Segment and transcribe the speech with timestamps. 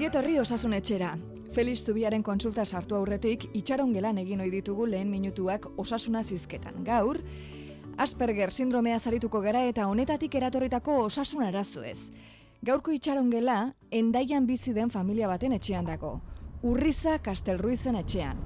[0.00, 1.10] Ongietorri osasun etxera.
[1.52, 6.78] Felix Zubiaren kontsulta sartu aurretik, itxaron gelan egin ohi ditugu lehen minutuak osasuna zizketan.
[6.86, 7.18] Gaur,
[8.00, 12.08] Asperger sindromea zarituko gara eta honetatik eratorritako osasun arazo ez.
[12.62, 13.58] Gaurko itxaron gela,
[13.90, 16.14] endaian bizi den familia baten etxean dago.
[16.62, 18.40] Urriza Kastelruizen etxean.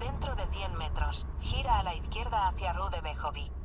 [0.00, 3.59] Dentro de 100 metros, gira a la izquierda hacia Rue de Bejovi.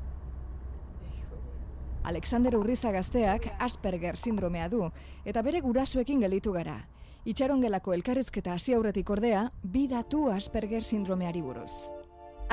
[2.06, 4.84] Alexander Urriza gazteak Asperger sindromea du,
[5.26, 6.78] eta bere gurasoekin gelditu gara.
[7.26, 11.72] Itxaron gelako elkarrizketa hasi aurretik ordea, bi datu Asperger sindromeari buruz.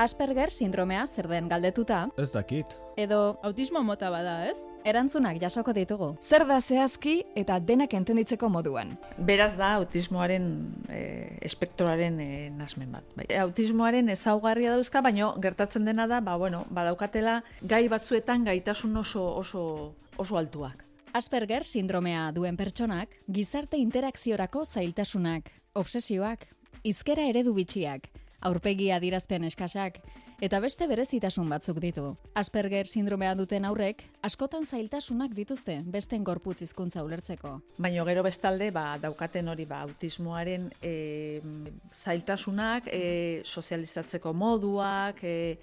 [0.01, 2.65] Asperger sindromea zer den galdetuta, Ez dakit.
[2.97, 4.57] edo Autismo mota bada, ez?
[4.85, 6.09] Erantzunak jasoko ditugu.
[6.21, 8.95] Zer da zehazki eta denak entenditzeko moduan.
[9.17, 10.47] Beraz da autismoaren
[10.89, 11.01] e,
[11.47, 13.07] espektroaren e, nasmen bat.
[13.17, 13.27] Bai.
[13.43, 19.63] Autismoaren ezaugarria dauzka, baino gertatzen dena da, ba, bueno, badaukatela gai batzuetan gaitasun oso oso
[20.17, 20.83] oso altuak.
[21.13, 26.47] Asperger sindromea duen pertsonak gizarte interakziorako zailtasunak, obsesioak,
[26.83, 28.09] hizkera eredu bitxiak,
[28.41, 30.01] aurpegi adirazpen eskasak
[30.43, 32.03] eta beste berezitasun batzuk ditu.
[32.35, 37.53] Asperger sindromea duten aurrek askotan zailtasunak dituzte besten gorputz hizkuntza ulertzeko.
[37.85, 41.39] Baino gero bestalde, ba, daukaten hori ba, autismoaren e,
[41.95, 45.55] zailtasunak, e, sozializatzeko moduak, e,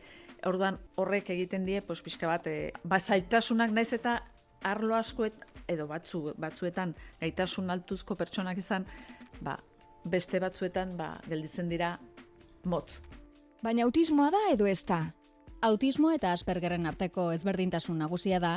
[0.49, 4.17] orduan horrek egiten die, pues, pixka bat, e, ba, zailtasunak naiz eta
[4.65, 8.89] arlo askoet, edo batzu, batzuetan gaitasun altuzko pertsonak izan,
[9.45, 9.61] ba,
[10.09, 11.99] beste batzuetan ba, gelditzen dira
[12.65, 13.03] motz.
[13.61, 15.03] Baina autismoa da edo ez da?
[15.61, 18.55] Autismo eta Aspergerren arteko ezberdintasun nagusia da,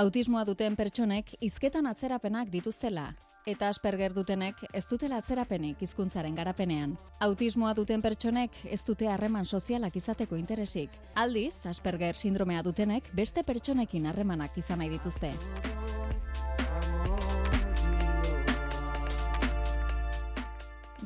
[0.00, 3.10] autismoa duten pertsonek hizketan atzerapenak dituztela,
[3.44, 6.96] eta Asperger dutenek ez dutela atzerapenik hizkuntzaren garapenean.
[7.20, 10.96] Autismoa duten pertsonek ez dute harreman sozialak izateko interesik.
[11.14, 15.34] Aldiz, Asperger sindromea dutenek beste pertsonekin harremanak izan nahi dituzte.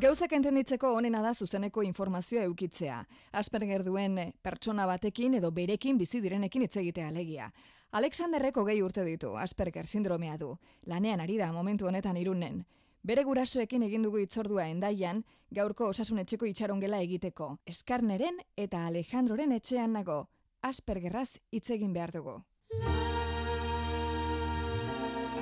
[0.01, 3.03] Gauzak entenditzeko onena da zuzeneko informazioa eukitzea.
[3.37, 7.51] Asperger duen eh, pertsona batekin edo berekin bizi direnekin hitz egitea alegia.
[7.93, 10.55] Alexanderreko gehi urte ditu, Asperger sindromea du.
[10.87, 12.63] Lanean ari da momentu honetan irunen.
[13.05, 17.59] Bere gurasoekin egin dugu itzordua endaian, gaurko osasun etxeko itxarongela egiteko.
[17.67, 20.23] Eskarneren eta Alejandroren etxean nago.
[20.63, 22.41] Aspergerraz hitz egin behar dugu.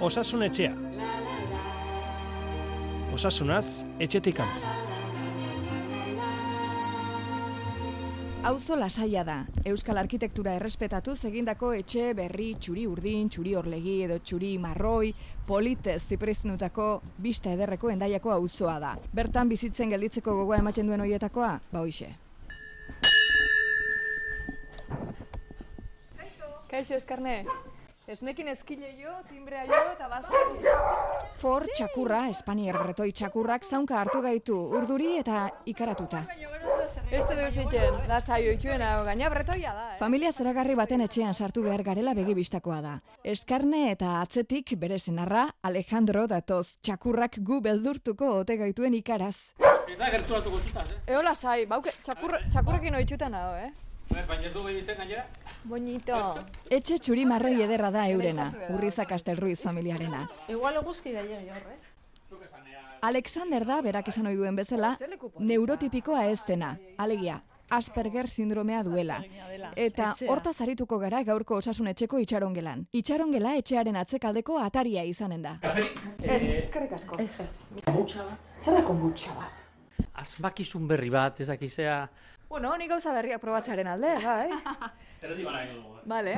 [0.00, 0.74] Osasun etxea.
[3.14, 4.60] Osasunaz, etxetik kanpo.
[8.48, 9.38] Auzo lasaia da.
[9.66, 15.10] Euskal arkitektura errespetatuz egindako etxe berri txuri urdin, txuri orlegi edo txuri marroi,
[15.48, 16.86] politez ziprezinutako
[17.18, 18.94] bista ederreko endaiako auzoa da.
[19.12, 22.12] Bertan bizitzen gelditzeko gogoa ematen duen hoietakoa, ba hoixe.
[26.68, 27.42] Kaixo, eskarne.
[28.08, 30.54] Ez nekin eskile jo, timbrea jo, eta bazten.
[31.36, 36.22] For txakurra, Espanier bretoi txakurrak zaunka hartu gaitu, urduri eta ikaratuta.
[37.12, 39.98] Ez du ziten, lasai oituena, gaina bretoia da, eh?
[40.00, 42.94] Familia zoragarri baten etxean sartu behar garela begibistakoa da.
[43.24, 49.52] Eskarne eta atzetik bere senarra Alejandro datoz txakurrak gu beldurtuko ote gaituen ikaraz.
[49.84, 51.02] Ez da gerturatuko zutaz, eh?
[51.12, 53.87] Eo lasai, bauke, txakur, txakurrekin oituta nago, eh?
[54.08, 55.26] Ber, baina ez du behitzen gainera?
[55.64, 56.20] Bonito.
[56.70, 60.24] Etxe txuri marroi ederra da eurena, urriza Kastelruiz familiarena.
[60.48, 61.76] Igual eguzki da jo, horre?
[63.08, 64.96] Alexander da, berak esan ohi duen bezala,
[65.38, 67.38] neurotipikoa ez dena, alegia,
[67.70, 69.18] Asperger sindromea duela.
[69.76, 72.86] Eta hortaz arituko gara gaurko osasun etxeko itxarongelan.
[72.96, 75.58] Itxarongela etxearen atzekaldeko ataria izanen da.
[76.22, 77.18] Ez, eskerrik asko.
[77.20, 77.68] Ez.
[77.92, 78.48] Mutxa bat?
[78.62, 80.08] Zer da komutxa bat?
[80.24, 82.00] Azmakizun berri bat, ez dakizea...
[82.48, 84.48] Bueno, ni gauza berriak probatzaren alde, bai.
[85.22, 86.00] Erdi bana egin dugu.
[86.08, 86.34] Vale,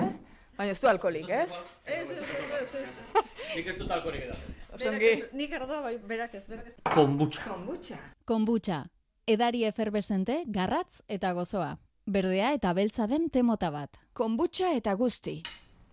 [0.61, 1.55] Baina ez du alkoholik, ez?
[1.87, 2.91] Ez, ez, ez, ez.
[3.57, 4.57] Nik ez dut alkorik edaten.
[4.77, 5.13] Osongi.
[5.33, 6.75] Nik ardoa, bai, berak ez, berak ez.
[6.85, 7.47] Kombutxa.
[7.49, 7.97] Komutxa.
[8.29, 8.83] Konbutxa,
[9.25, 11.79] edari eferbesente, garratz eta gozoa.
[12.05, 13.97] Berdea eta beltza den temota bat.
[14.13, 15.39] Kombucha eta guzti.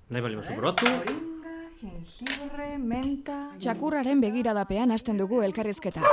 [0.09, 0.89] Nahi bali bazu brotu.
[0.89, 3.38] Moringa, jengibre, menta...
[3.63, 6.03] Txakurraren begiradapean hasten dugu elkarrizketa.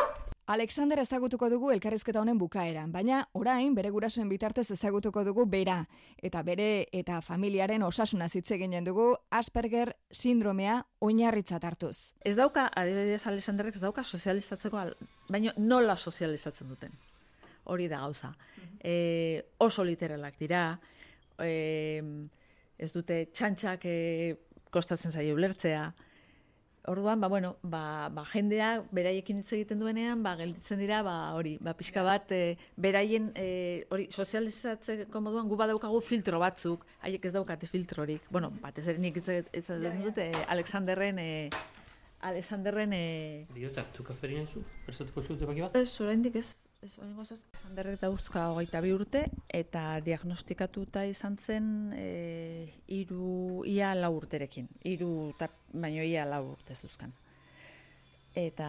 [0.47, 5.79] Alexander ezagutuko dugu elkarrizketa honen bukaeran, baina orain bere gurasoen bitartez ezagutuko dugu bera,
[6.21, 12.13] eta bere eta familiaren osasuna hitz eginen dugu Asperger sindromea oinarritzat hartuz.
[12.21, 14.97] Ez dauka, adibidez Alexanderrek ez dauka sozializatzeko, al-
[15.31, 16.93] baino nola sozializatzen duten.
[17.65, 18.35] Hori da gauza.
[18.85, 20.79] E, oso literalak dira,
[21.41, 22.03] e,
[22.77, 24.37] ez dute txantxak e,
[24.69, 25.95] kostatzen zaio ulertzea.
[26.87, 31.55] Orduan, ba, bueno, ba, ba, jendea beraiekin hitz egiten duenean, ba, gelditzen dira, ba, hori,
[31.65, 37.33] ba, pixka bat, e, beraien, e, hori, sozializatzeko moduan, gu badaukagu filtro batzuk, haiek ez
[37.33, 38.29] daukate filtrorik.
[38.29, 41.31] Bueno, batez ere nik hitz egiten dut, e, Alexanderren e,
[42.25, 44.63] Alexanderren e, Biota, tu kaferi nahi zu?
[44.87, 45.75] Prestatuko zute baki bat?
[45.77, 46.49] Ez, oraindik ez,
[46.85, 47.41] ez oraingo ez.
[47.41, 51.67] Alexanderrek dauzka hogeita bi urte, eta diagnostikatuta izan zen
[51.97, 52.09] e,
[52.93, 54.69] iru, ia lau urterekin.
[54.91, 57.15] Iru, eta, baino ia lau urte zuzkan.
[58.35, 58.69] Eta,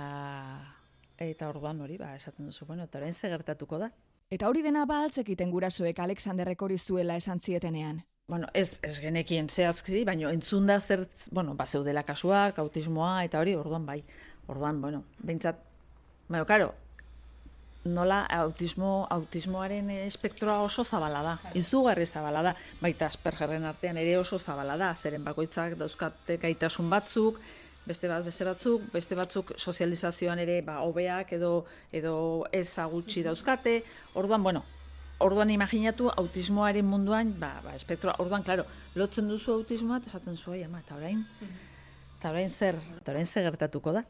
[1.20, 3.92] eta orduan hori, ba, esaten duzu, bueno, eta orain ze gertatuko da.
[4.32, 8.02] Eta hori dena ba altzekiten gurasoek Alexanderrek hori zuela esan zietenean.
[8.28, 13.54] Bueno, ez, ez genekien zehazki, baino entzunda zer, bueno, ba, zeudela kasuak, autismoa, eta hori,
[13.56, 14.00] orduan bai.
[14.48, 15.60] Orduan, bueno, behintzat,
[16.28, 16.74] bueno, karo,
[17.86, 24.40] nola autismo, autismoaren espektroa oso zabala da, izugarri zabala da, baita aspergerren artean ere oso
[24.40, 27.40] zabala da, zeren bakoitzak dauzkate gaitasun batzuk,
[27.86, 32.16] beste bat beste batzuk, beste batzuk sozializazioan ere ba hobeak edo edo
[32.52, 33.84] ez gutxi dauzkate.
[34.16, 34.64] Orduan, bueno,
[35.20, 38.66] orduan imaginatu autismoaren munduan, ba, ba espektroa, orduan claro,
[38.96, 41.26] lotzen duzu autismoa eta esaten zu ama, eta orain
[42.18, 44.04] eta orain zer, eta orain zer gertatuko da.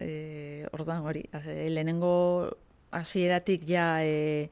[0.00, 2.56] E, orduan hori, e, lehenengo
[2.90, 4.50] hasieratik ja e,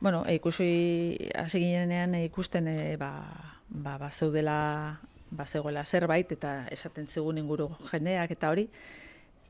[0.00, 3.12] bueno, e, ikusi hasi ginenean e, ikusten e, ba,
[3.68, 5.00] ba, ba zeudela
[5.30, 8.66] ba zegoela zerbait eta esaten zigun inguru jendeak eta hori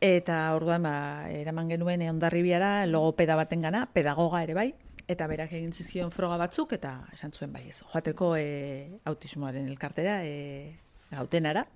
[0.00, 4.74] eta orduan ba eraman genuen Hondarribiara logopeda baten gana, pedagoga ere bai
[5.10, 7.80] eta berak egin zizkion froga batzuk eta esan zuen bai ez.
[7.92, 10.76] Joateko e, autismoaren elkartera e,
[11.10, 11.66] gautenara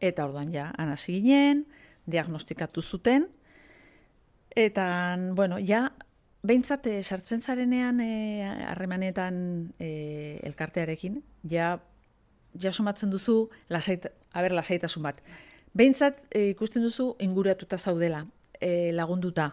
[0.00, 1.66] eta orduan ja han hasi ginen,
[2.06, 3.28] diagnostikatu zuten
[4.56, 5.92] eta bueno, ja
[6.46, 7.98] Behintzat, eh, sartzen zarenean
[8.68, 9.38] harremanetan
[9.82, 11.16] e, elkartearekin,
[11.50, 11.80] ja
[12.60, 15.18] ja sumatzen duzu lasait, aber lasaitasun bat.
[15.76, 18.24] Behintzat e, ikusten duzu inguratuta zaudela,
[18.60, 19.50] e, lagunduta.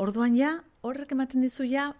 [0.00, 1.90] Orduan ja, horrek ematen dizu ja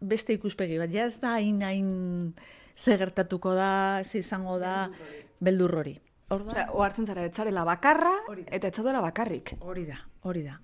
[0.00, 0.92] beste ikuspegi bat.
[0.94, 2.34] Ja ez da hain hain
[2.76, 4.90] ze gertatuko da, ze izango da
[5.40, 5.98] beldur hori.
[6.26, 9.52] Orduan, Osea, ohartzen zara etzarela bakarra eta etzaudela bakarrik.
[9.62, 10.56] Hori da, hori da.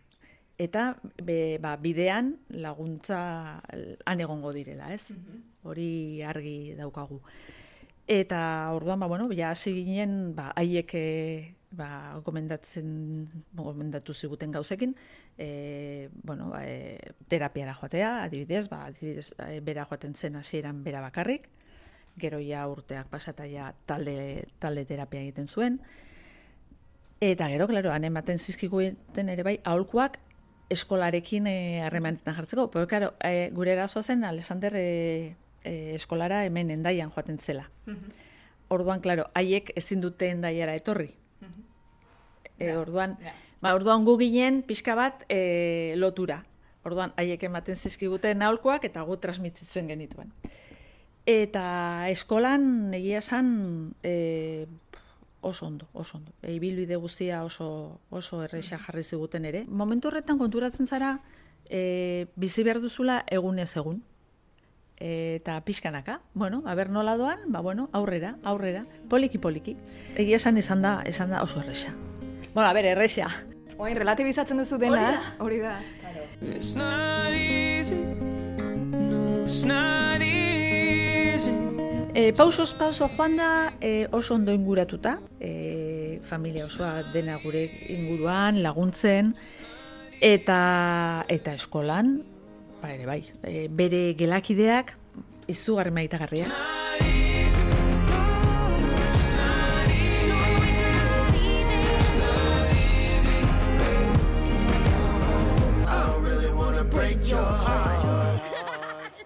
[0.58, 0.88] Eta
[1.22, 2.32] be, ba, bidean
[2.64, 3.20] laguntza
[3.62, 5.14] han egongo direla, ez?
[5.62, 7.20] Hori argi daukagu.
[8.10, 8.42] Eta
[8.74, 11.06] orduan, ba, bueno, ja hasi ginen, ba, haiek e,
[11.78, 12.90] ba, gomendatzen,
[13.54, 14.96] gomendatu ziguten gauzekin,
[15.38, 21.00] e, bueno, ba, e, terapiara joatea, adibidez, ba, adibidez, e, bera joaten zen hasieran bera
[21.06, 21.46] bakarrik,
[22.20, 25.80] gero ja urteak pasata ja talde, talde terapia egiten zuen,
[27.20, 30.18] eta gero, klaro, han ematen zizkiguten ere bai, aholkuak
[30.72, 31.46] eskolarekin
[31.84, 37.38] harremanetan jartzeko, pero, klaro, e, gure erazoa zen, Alexander, e, e, eskolara hemen endaian joaten
[37.38, 37.68] zela.
[38.72, 41.12] Orduan, klaro, haiek ezin dute endaiara etorri.
[42.58, 43.16] E, orduan,
[43.60, 46.42] ba, orduan gu ginen pixka bat e, lotura.
[46.86, 50.32] Orduan, haiek ematen zizkiguten naholkoak eta gu transmititzen genituen.
[51.26, 54.66] Eta eskolan egia esan e,
[55.40, 56.32] oso ondo, oso ondo.
[56.42, 59.64] E, ibilbide guztia oso, oso erresa jarri ziguten ere.
[59.69, 61.20] Momentu horretan konturatzen zara,
[61.70, 64.02] e, bizi behar duzula egunez egun
[65.02, 69.74] eta pixkanaka, bueno, aber nola doan, ba, bueno, aurrera, aurrera, poliki poliki.
[70.14, 71.90] Egia esan izan da, esan da oso erresa.
[72.54, 73.26] Bueno, a ber, erresa.
[73.78, 75.80] Oain, relatibizatzen duzu dena, hori da.
[76.40, 77.98] It's not easy.
[78.92, 80.41] No, it's not easy.
[82.14, 88.60] E, pausos pauso joan da e, oso ondo inguratuta, e, familia osoa dena gure inguruan,
[88.60, 89.32] laguntzen,
[90.20, 92.20] eta eta eskolan,
[92.84, 94.92] ba ere bai, e, bere gelakideak
[95.48, 96.52] izugarri maitagarria.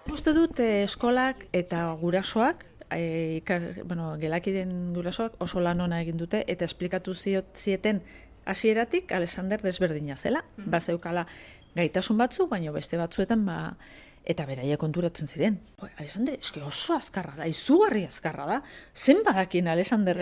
[0.07, 6.17] Uste dut eh, eskolak eta gurasoak, eh, ikas, bueno, gelakiden gurasoak oso lan ona egin
[6.17, 8.01] dute eta esplikatu ziot zieten
[8.45, 10.43] hasieratik Alexander desberdina zela.
[10.57, 11.27] Mm Bazeukala
[11.75, 13.77] gaitasun batzu, baina beste batzuetan ba
[14.27, 15.59] eta beraia konturatzen ziren.
[15.87, 18.61] Alexander, eske oso azkarra da, izugarri azkarra da.
[18.95, 20.19] Zen badakin Alexander.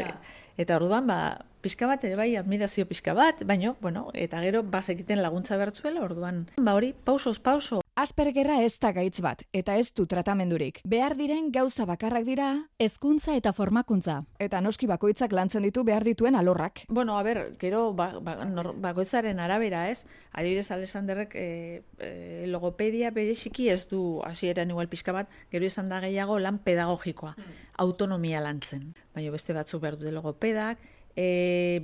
[0.57, 1.19] Eta orduan ba
[1.65, 6.45] pixka bat ere bai admirazio pixka bat, baino bueno, eta gero bazekiten laguntza bertzuela, orduan
[6.62, 10.81] ba hori pausos pauso Aspergerra ez da gaitz bat, eta ez du tratamendurik.
[10.84, 14.25] Behar diren gauza bakarrak dira, Hezkuntza eta formakuntza.
[14.38, 16.84] eta noski bakoitzak lantzen ditu behar dituen alorrak.
[16.89, 20.05] Bueno, a ber, gero ba, ba, nor, bakoitzaren arabera, ez?
[20.34, 26.01] Adibidez Alexanderrek e, e, logopedia bereziki ez du hasieran igual pixka bat, gero izan da
[26.03, 27.34] gehiago lan pedagogikoa,
[27.77, 28.91] autonomia lantzen.
[29.15, 30.84] Baina beste batzuk behar dute logopedak,
[31.15, 31.81] e,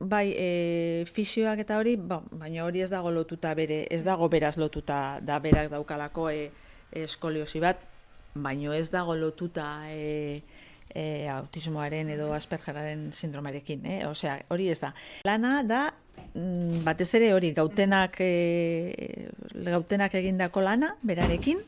[0.00, 4.56] bai, e, fisioak eta hori, ba, baina hori ez dago lotuta bere, ez dago beraz
[4.58, 6.50] lotuta da berak daukalako e,
[7.04, 7.80] eskoliosi bat,
[8.34, 10.42] baino ez dago lotuta e,
[10.94, 14.00] e, autismoaren edo aspergeraren sindromarekin, eh?
[14.08, 14.92] Osea, hori ez da.
[15.26, 15.84] Lana da
[16.34, 19.30] mm, batez ere hori gautenak e,
[19.70, 21.62] gautenak egindako lana berarekin.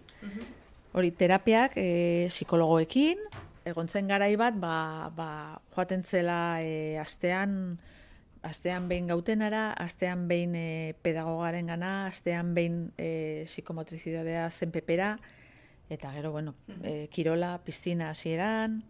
[0.97, 1.89] Hori terapiak e,
[2.33, 3.21] psikologoekin
[3.67, 5.29] egontzen garai bat ba, ba
[5.75, 7.79] joaten zela e, astean
[8.47, 15.17] astean behin gautenara, astean behin e, pedagogaren gana, astean behin e, psikomotrizidadea zenpepera,
[15.91, 18.85] eta gero, bueno, e, kirola, piztina hasieran,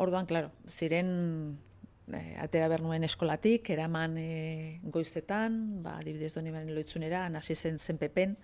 [0.00, 1.10] orduan, claro, ziren
[2.08, 7.78] e, atera behar nuen eskolatik, eraman e, goizetan, ba, adibidez doni baren loitzunera, hasi zen
[7.78, 8.38] zenpepen,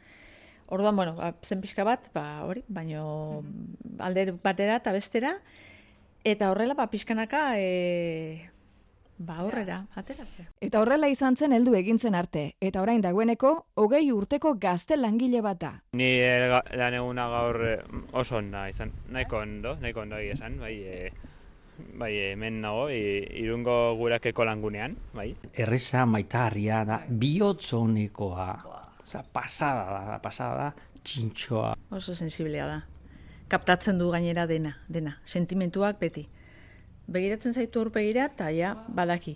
[0.73, 3.43] Orduan, bueno, ba, zen pixka bat, ba, hori, baino
[4.01, 5.35] alde batera eta bestera,
[6.25, 8.49] eta horrela, ba, pixkanaka, e,
[9.19, 10.47] ba, aurrera, ateratzea.
[10.65, 13.53] Eta horrela izan zen heldu egintzen arte, eta orain dagoeneko,
[13.85, 15.73] hogei urteko gazte langile bat da.
[15.93, 16.09] Ni
[16.49, 17.77] ga- lan eguna gaur eh,
[18.13, 21.13] oso ona izan, nahiko ondo, nahiko ondo esan, bai, e,
[22.01, 23.03] bai, hemen nago, i,
[23.45, 25.35] irungo gurakeko langunean, bai.
[25.53, 28.49] Erreza maitagarria da, bihotzonekoa.
[29.13, 31.75] Oza, pasada da, pasada da, txintxoa.
[31.93, 32.79] Oso sensiblea da.
[33.53, 35.19] Kaptatzen du gainera dena, dena.
[35.29, 36.23] Sentimentuak beti.
[37.13, 39.35] Begiratzen zaitu aurpegira eta ja, badaki.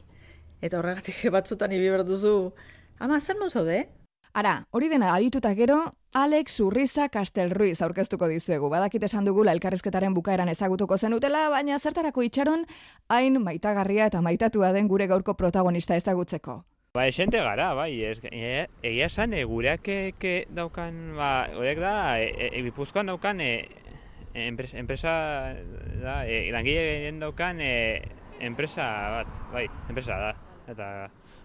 [0.65, 2.55] Eta horregatik batzutan ibi duzu,
[2.99, 3.83] ama, zer nu zaude?
[4.33, 5.77] Ara, hori dena adituta gero,
[6.15, 8.71] Alex Urriza Castelruiz aurkeztuko dizuegu.
[8.71, 12.65] Badakit esan dugula elkarrizketaren bukaeran ezagutuko zenutela, baina zertarako itxaron,
[13.09, 16.63] hain maitagarria eta maitatua den gure gaurko protagonista ezagutzeko.
[16.97, 21.77] Ba, esente gara, bai, ez, e, egia esan, e, gureak e, ke daukan, ba, horrek
[21.83, 23.69] da, e, e, Gipuzkoan daukan, e,
[24.33, 25.13] enpresa, enpresa
[26.01, 28.01] da, e, langile daukan e,
[28.41, 30.33] enpresa bat, bai, enpresa da.
[30.73, 30.89] Eta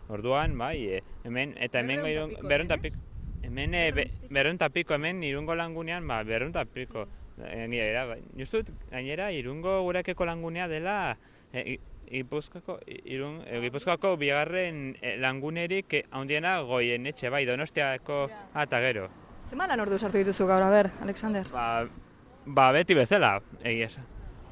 [0.08, 3.04] orduan, bai, e, hemen, eta hemen irun, berrun eta piko,
[3.44, 7.10] hemen e, be, berrun eta piko, hemen irungo langunean, ba, berrun eta piko.
[7.42, 11.18] Gainera, bai, justut, gainera, irungo gurekeko langunea dela,
[11.52, 11.82] e,
[12.12, 18.26] Gipuzkoako, irun, e, Gipuzkoako bigarren e, langunerik e, handiena goien etxe, bai, donostiako
[18.64, 19.08] eta gero.
[19.48, 21.48] Zema lan ordu sartu dituzu gaur, aber, Alexander?
[21.54, 21.86] Ba,
[22.46, 24.10] ba beti bezala, egia esan.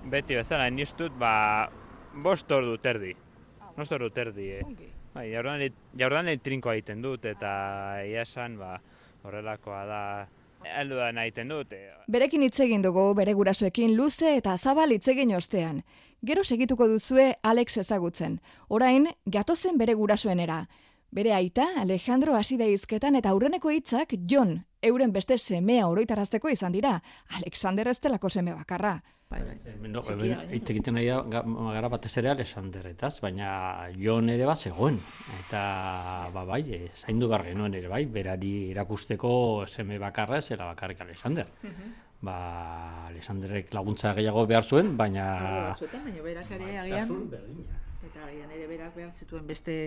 [0.09, 1.33] Beti bezala, ni uste dut, ba,
[2.23, 3.13] bost ordu terdi.
[3.75, 4.63] Bost ordu terdi, eh.
[5.13, 5.65] Bai, jaurdan,
[5.99, 7.51] jaurdan trinkoa egiten dut, eta
[8.05, 8.77] egia esan, ba,
[9.27, 10.03] horrelakoa da,
[10.63, 11.73] heldu da egiten dut.
[11.73, 15.83] E, Berekin hitz egin dugu bere gurasoekin luze eta zabal hitz egin ostean.
[16.21, 18.41] Gero segituko duzue Alex ezagutzen.
[18.67, 20.65] Orain, gatozen bere gurasoenera.
[21.11, 26.75] Bere aita, Alejandro hasi da hizketan eta aurreneko hitzak Jon, euren beste semea oroitarazteko izan
[26.75, 26.99] dira.
[27.39, 28.99] Alexander ez delako seme bakarra.
[29.29, 29.89] Bai, bai.
[29.93, 30.01] No,
[30.57, 34.99] egiten nahi gara batez ere Alexanderretaz, baina Jon ere bat zegoen.
[35.39, 35.63] Eta,
[36.33, 39.31] ba bai, e, zaindu behar genuen ere bai, berari erakusteko
[39.69, 41.47] seme bakarra ez zela bakarrik Alexander.
[42.21, 45.25] Ba, Alexanderrek laguntza gehiago behar zuen, baina...
[45.69, 47.13] batzuetan, baina berak ere agian,
[48.03, 49.77] eta agian ere berak behar zituen beste,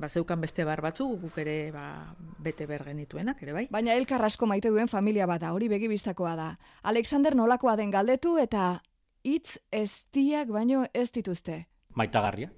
[0.00, 3.66] ba, zeukan beste bar batzu, guk ere ba, bete behar genituenak, ere bai.
[3.74, 6.48] Baina elkar asko maite duen familia bada, hori begibistakoa da.
[6.94, 8.80] Alexander nolakoa den galdetu eta
[9.22, 11.66] hitz eztiak baino ez dituzte.
[11.92, 12.48] Maitagarria,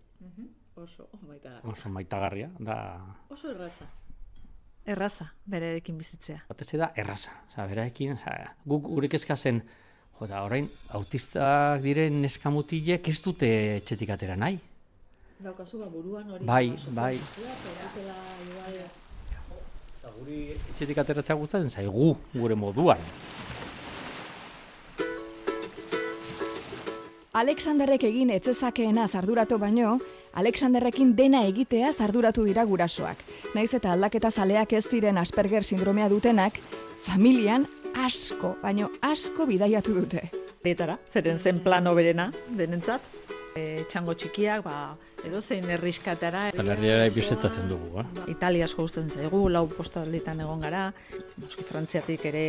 [0.74, 2.76] Oso, baita oso maitagarria, da...
[3.30, 3.86] Oso erraza.
[4.84, 6.42] Erraza, berarekin bizitzea.
[6.48, 8.34] Batez da erraza, oza, beraekin, oza,
[8.68, 9.62] guk gure zen,
[10.18, 14.58] jota, orain, autistak diren neskamutilek ez dute etxetik atera nahi.
[15.40, 16.44] Daukazu ba, buruan hori.
[16.44, 17.14] Bai, bai.
[19.98, 23.00] Eta guri etxetik ateratzea gustatzen zaigu, gure moduan.
[27.34, 29.98] Alexanderrek egin etzezakeena arduratu baino,
[30.34, 33.22] Alexanderrekin dena egitea arduratu dira gurasoak.
[33.54, 36.58] Naiz eta aldaketa zaleak ez diren Asperger sindromea dutenak,
[37.06, 40.30] familian asko, baino asko bidaiatu dute.
[40.64, 43.02] Betara, zeren zen plano berena, denentzat.
[43.54, 46.48] E, txango txikiak, ba, edo zein erriskatara.
[46.50, 48.06] Eta herriara bizitatzen dugu, eh?
[48.32, 50.88] Italia asko gustatzen zaigu, lau postaldetan egon gara,
[51.38, 52.44] noski Frantziatik ere,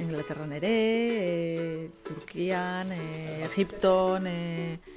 [0.00, 0.72] Inglaterran ere,
[1.20, 4.95] e, Turkian, e, Egipton, e,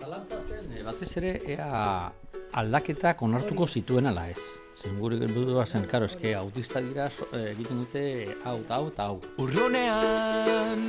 [0.00, 2.10] Zalantza zen, e, batez ere, ea
[2.56, 4.40] aldaketak onartuko zituen ala ez.
[4.80, 8.04] Zen gure helburua zen, karo, eske autista dira so, e, egiten dute
[8.48, 9.18] hau eta hau eta hau.
[9.44, 10.86] Urrunean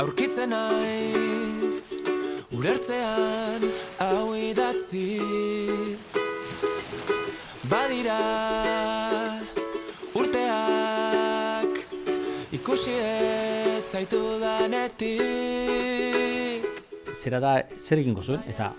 [0.00, 1.82] aurkitzen naiz
[2.56, 3.66] Urertzean
[4.00, 6.06] hau idatziz
[7.68, 8.20] Badira
[10.16, 11.72] urteak
[12.60, 16.35] ikusi ez zaitu danetik
[17.16, 18.72] Zera da, zer egingo zuen, eta,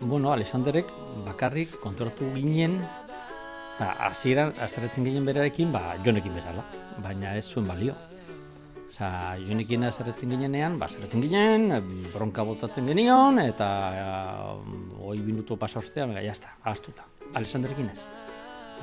[0.00, 0.90] bueno, Alexanderrek
[1.26, 2.78] bakarrik konturatu ginen,
[3.74, 6.62] eta hasieran azerretzen ginen berarekin, ba, jonekin bezala,
[7.02, 7.96] baina ez zuen balio.
[8.94, 9.08] Osa,
[9.42, 11.66] jonekin zerretzen ginenean, ba, zerretzen ginen,
[12.12, 17.08] bronka botatzen genion, eta uh, hoi minutu pasa ostean, bega, jazta, ahaztuta.
[17.34, 17.98] Alessanderekin ez.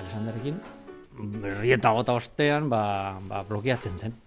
[0.02, 0.60] Alessanderekin,
[1.40, 2.84] berrieta bota ostean, ba,
[3.30, 4.20] ba, blokeatzen zen.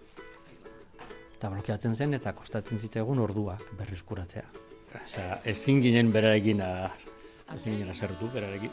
[1.45, 4.47] Eta blokeatzen zen, eta kostatzen zitegun orduak berrizkuratzea.
[4.97, 6.89] Osea, ezin ginen berarekin, a,
[7.53, 8.71] ezin ginen azertu berarekin.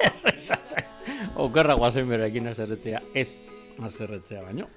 [1.44, 3.42] Okerra guazen berarekin azerretzea, ez
[3.90, 4.70] azerretzea baino.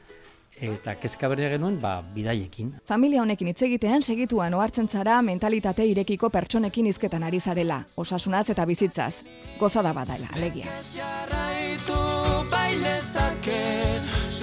[0.60, 2.76] Eta kezka berria genuen, ba, bidaiekin.
[2.92, 8.68] Familia honekin hitz egitean segituan ohartzen zara mentalitate irekiko pertsonekin hizketan ari zarela, osasunaz eta
[8.68, 9.22] bizitzaz.
[9.56, 10.68] Goza da badala, alegia.
[10.98, 12.04] Jarraitu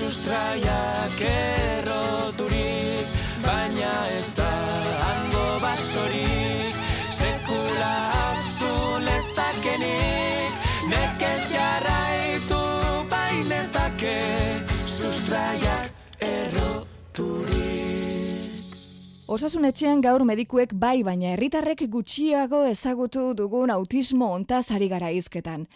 [0.06, 2.05] sustraiak erroturik
[19.36, 25.66] Osasun etxean gaur medikuek bai, baina herritarrek gutxiago ezagutu dugun autismo ontaz ari gara hizketan.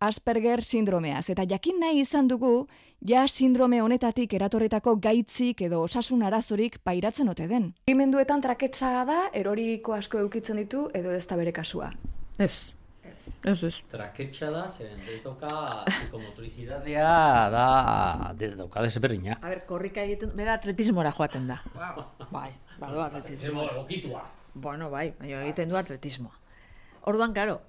[0.00, 2.54] Asperger sindromeaz eta jakin nahi izan dugu,
[3.04, 7.74] ja sindrome honetatik eratorretako gaitzik edo osasun arazorik pairatzen ote den.
[7.92, 11.92] Imenduetan traketsa da, eroriko asko eukitzen ditu edo ez da bere kasua.
[12.38, 12.72] Ez.
[13.10, 13.74] Ez, ez.
[13.90, 15.50] Traketxa da, zeren ez dauka
[15.88, 17.08] psikomotorizidadea
[17.52, 17.64] da,
[18.38, 19.38] de, dauka desberdina.
[19.40, 21.60] A ber, korrika egiten, bera atletismora joaten da.
[22.30, 23.66] bai, badu atletismo.
[23.70, 24.22] egokitua.
[24.54, 26.34] Bueno, bai, baina egiten du atletismoa.
[27.10, 27.60] Orduan, karo,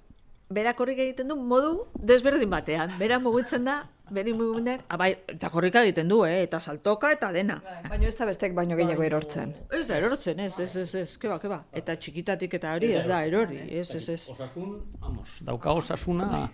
[0.52, 2.92] bera korrika egiten du modu desberdin batean.
[2.98, 3.82] Bera mugitzen da,
[4.14, 7.58] bere mugimendak, ah, bai, eta korrika egiten du, eh, eta saltoka eta dena.
[7.88, 9.54] Baina ez da bestek baino gehiago erortzen.
[9.72, 11.62] Ez da erortzen, ez, ez, ez, ez, keba, keba.
[11.72, 14.20] Eta txikitatik eta hori ez da erori, ez, ez, ez.
[14.34, 16.44] Osasun, vamos, dauka osasuna.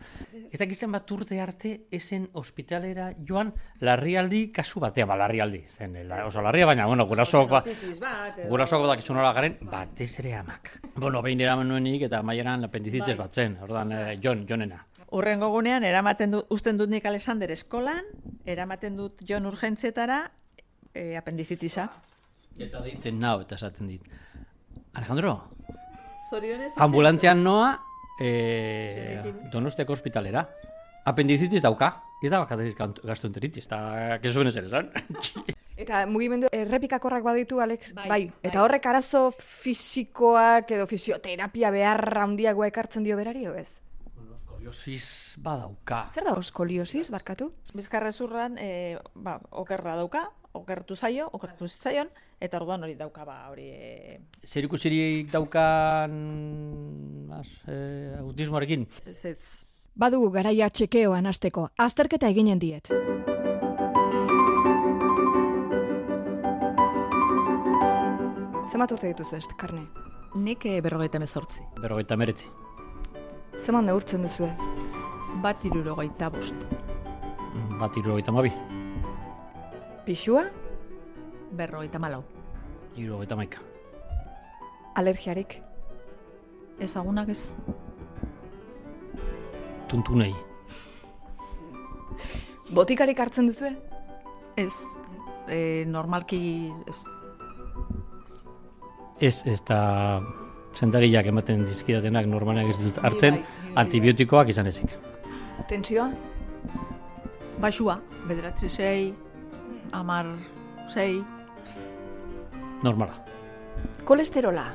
[0.49, 3.53] Ez dakizten bat urte arte esen ospitalera joan
[3.85, 7.63] larrialdi kasu batea, ba larrialdi, zen, la, oso larria, baina, bueno, gurasok, ba,
[8.49, 10.79] gurasok da nola garen, batez ere amak.
[10.97, 14.85] Bueno, behin eraman nuenik eta maieran apendicitis bat zen, ordan, eh, Jon, Jonena.
[15.11, 18.05] Urrengo gunean, eramaten du, usten dut nik Alexander eskolan,
[18.45, 20.21] eramaten dut Jon urgentzietara,
[20.93, 21.89] e, apendizitisa.
[22.59, 24.03] Eta deitzen nau, eta esaten dit.
[24.99, 25.39] Alejandro,
[26.29, 27.71] Zorionez, ambulantzian noa,
[28.21, 30.45] eh, donosteko ospitalera.
[31.09, 31.93] Apendicitis dauka,
[32.23, 34.93] ez da bakatez gastroenteritis, eta kesuen ez ere zan.
[35.79, 37.93] Eta mugimendu errepikakorrak baditu, Alex?
[37.95, 43.79] Bai, Eta horrek arazo fisikoak edo fisioterapia beharra handiagoa ekartzen dio berari, edo ez?
[44.69, 46.11] Eskoliosis badauka.
[46.13, 47.53] Zer da oskoliosis, barkatu?
[47.73, 53.65] Bizkarrezurran, e, ba, okerra dauka, okertu zaio, okertu zitzaion, eta orduan hori dauka, ba, hori...
[53.73, 56.13] E, Zer ikusirik daukan
[57.39, 58.87] az, eh, autismoarekin?
[59.07, 59.65] ez, ez.
[59.97, 62.93] Badugu garaia txekeoan hasteko, azterketa eginen diet.
[68.69, 69.89] Zemat urte dituzu ez, karne?
[70.37, 71.65] Nik e, berrogeita mezortzi.
[71.81, 72.53] Berrogeita meretzi.
[73.59, 74.49] Zeman neurtzen duzue?
[75.43, 76.55] Bat irurogeita bost.
[77.81, 78.53] Bat irurogeita mabi.
[80.07, 80.45] Pixua?
[81.59, 82.23] Berrogeita malau.
[82.97, 83.63] Irurogeita maika.
[84.95, 85.59] Alergiarik?
[86.79, 87.55] Ezagunak ez.
[89.91, 90.33] Tuntunei.
[92.75, 93.75] Botikarik hartzen duzue?
[94.57, 94.75] Ez.
[95.49, 97.03] E, normalki ez.
[99.19, 99.81] Ez, ez da
[100.79, 103.41] sentagiak ematen dizkidatenak normaleak ez dut hartzen,
[103.75, 104.95] antibiotikoak izan ezik.
[105.69, 106.07] Tentsioa?
[107.59, 109.11] Baxua, bederatzi sei,
[109.93, 110.31] amar
[110.93, 111.19] sei,
[112.83, 113.15] Normala.
[114.05, 114.67] Kolesterola?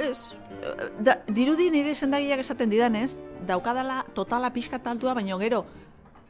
[0.00, 0.32] Ez,
[1.00, 5.64] da, dirudi nire sendagiak esaten didanez, daukadala totala pixka altua, baino gero,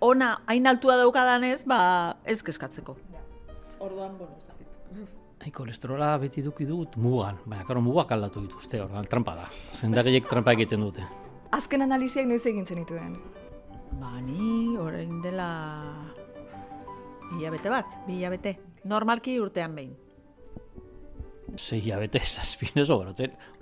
[0.00, 2.96] ona hain altua daukadanez, ba, ez kezkatzeko.
[3.78, 4.34] Orduan, bueno,
[5.54, 9.48] kolesterola beti duki dut mugan, baina karo mugak aldatu dituzte, ordan trampa da.
[9.76, 11.04] Sendagiek trampa egiten dute.
[11.56, 13.16] Azken analiziak noiz egin zenituen?
[14.00, 15.50] Ba, ni orain dela
[17.36, 18.56] hilabete bat, bi hilabete.
[18.86, 19.94] Normalki urtean behin.
[21.56, 22.90] Sei hilabete zazpin ez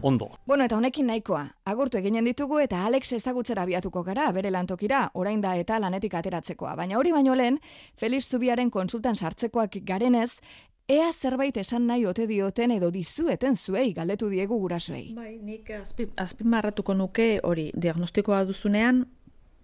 [0.02, 0.30] ondo.
[0.46, 1.44] Bueno, eta honekin nahikoa.
[1.64, 6.74] Agurtu eginen ditugu eta Alex ezagutzera abiatuko gara, bere lantokira, orain da eta lanetik ateratzekoa.
[6.74, 7.60] Baina hori baino lehen,
[7.96, 10.40] Felix Zubiaren konsultan sartzekoak garenez,
[10.88, 15.14] ea zerbait esan nahi ote dioten edo dizueten zuei galdetu diegu gurasoei.
[15.16, 19.04] Bai, nik azpi, azpimarratuko nuke hori diagnostikoa duzunean,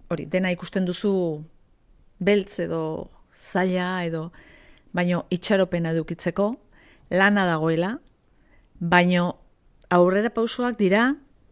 [0.08, 1.12] hori dena ikusten duzu
[2.20, 2.82] beltz edo
[3.34, 4.30] zaila edo
[4.96, 6.54] baino itxaropena edukitzeko
[7.10, 7.98] lana dagoela,
[8.80, 9.34] baino
[9.90, 11.10] aurrera pausoak dira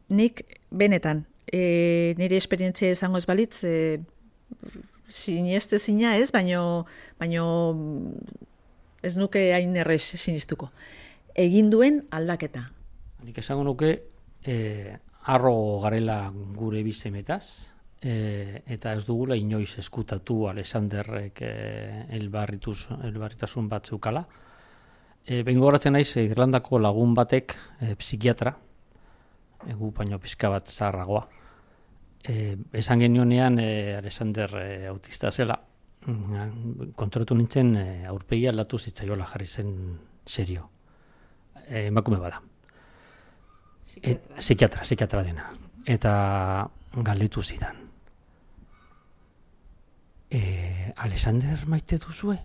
[0.09, 3.99] nik benetan e, nire esperientzia izango ez balitz e,
[5.09, 6.87] sineste zina ez, baino,
[7.21, 7.45] baino
[9.09, 10.71] ez nuke hain errez sinistuko.
[11.38, 12.66] Egin duen aldaketa.
[13.25, 13.90] Nik esango nuke,
[14.44, 14.94] e,
[15.33, 16.21] arro garela
[16.57, 17.44] gure bizemetaz,
[18.01, 21.53] e, eta ez dugula inoiz eskutatu Alexanderrek e,
[22.18, 22.79] elbarrituz,
[23.11, 24.25] elbarritasun bat zeukala.
[25.25, 28.55] E, Behin gogoratzen naiz, Irlandako lagun batek, e, psikiatra,
[29.68, 31.27] egu baino pizka bat zaharragoa,
[32.25, 35.59] e, esan genionean e, Alexander e, autista zela,
[36.97, 39.73] kontratu nintzen e, aurpegi aldatu zitzaiola jarri zen
[40.27, 40.68] serio.
[41.66, 42.40] E, emakume bada.
[44.03, 45.51] Et, psikiatra, psikiatra dena.
[45.85, 46.12] Eta
[47.05, 47.85] galdetu zidan.
[50.31, 52.38] E, Alexander maite duzue?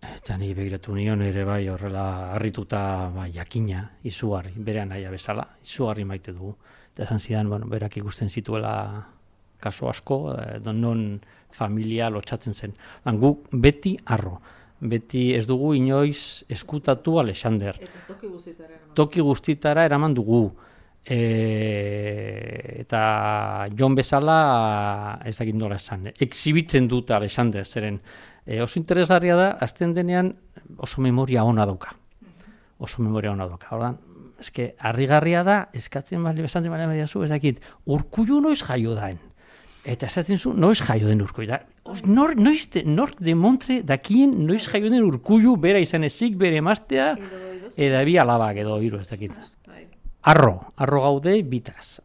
[0.00, 6.06] Eta ni begiratu nion ere bai horrela harrituta bai, jakina, izugarri, bere anaia bezala, izugarri
[6.08, 6.54] maite dugu.
[6.94, 8.72] Eta esan zidan, bueno, berak ikusten zituela
[9.60, 11.20] kaso asko, eh, non
[11.52, 12.74] familia lotxatzen zen.
[13.04, 14.38] Dan, guk beti arro,
[14.80, 17.76] beti ez dugu inoiz eskutatu Alexander.
[17.76, 18.94] Eta toki guztitara eraman.
[18.96, 20.42] Toki guztitara eraman dugu.
[21.00, 21.20] E,
[22.82, 23.00] eta
[23.76, 27.96] Jon bezala ez dakit nola esan, exhibitzen dut Alexander, zeren
[28.44, 30.34] e, oso interesgarria da, azten denean
[30.76, 31.94] oso memoria ona dauka.
[32.78, 33.72] Oso memoria ona dauka.
[33.76, 33.96] Ordan,
[34.40, 39.20] eske, harrigarria da, eskatzen bali besan bali badia zu, ez dakit, urkullu noiz jaio daen.
[39.84, 41.48] Eta esaten zu, noiz jaio den urkullu.
[41.48, 46.36] Da, os, nor, noiz de, nork demontre dakien noiz jaio den urkullu, bera izan ezik,
[46.40, 47.14] bere emaztea,
[47.80, 49.32] eda bi alabak edo hiru ez dakit.
[50.20, 52.02] Arro, arro gaude bitaz.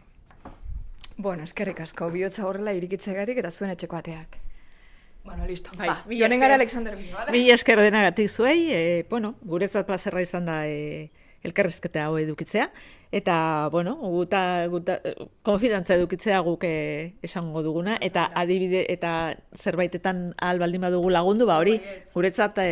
[1.17, 4.39] Bueno, eskerrik asko, bihotza horrela irikitzegatik eta zuen etxeko ateak.
[5.25, 5.71] Bueno, listo.
[5.75, 6.39] Bai, ba, joanen esker.
[6.39, 7.31] gara Alexander Bino, vale?
[7.33, 11.09] Mila esker denagatik zuei, e, bueno, guretzat plazerra izan da e,
[11.45, 12.69] elkarrezketa hau edukitzea.
[13.15, 14.97] Eta, bueno, guta, guta,
[15.45, 16.75] konfidantza edukitzea guk e,
[17.23, 21.77] esango duguna, eta adibide, eta zerbaitetan ahal baldin badugu lagundu, ba hori,
[22.13, 22.69] guretzat e,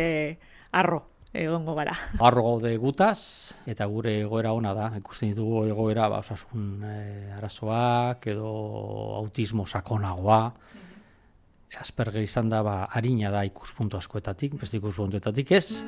[0.74, 1.00] arro
[1.34, 1.94] egongo gara.
[2.22, 6.98] Arro gaude gutaz, eta gure egoera ona da, ikusten ditugu egoera ba, osasun e,
[7.38, 8.50] arazoak edo
[9.18, 10.42] autismo sakonagoa.
[11.74, 15.82] Asperger izan da, ba, harina da ikuspuntu askoetatik, beste ikuspuntuetatik ez.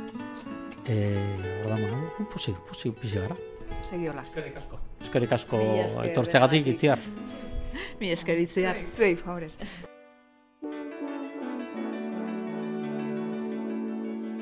[0.89, 1.17] E,
[1.65, 3.37] Oda, bueno, pusi, pusi, pusi gara.
[3.89, 4.23] Segiola.
[4.23, 4.79] Eskerrik asko.
[5.03, 5.61] Eskerrik asko
[6.75, 6.99] itziar.
[8.01, 8.77] Mi esker itziar.
[8.95, 9.57] Zuei, favorez.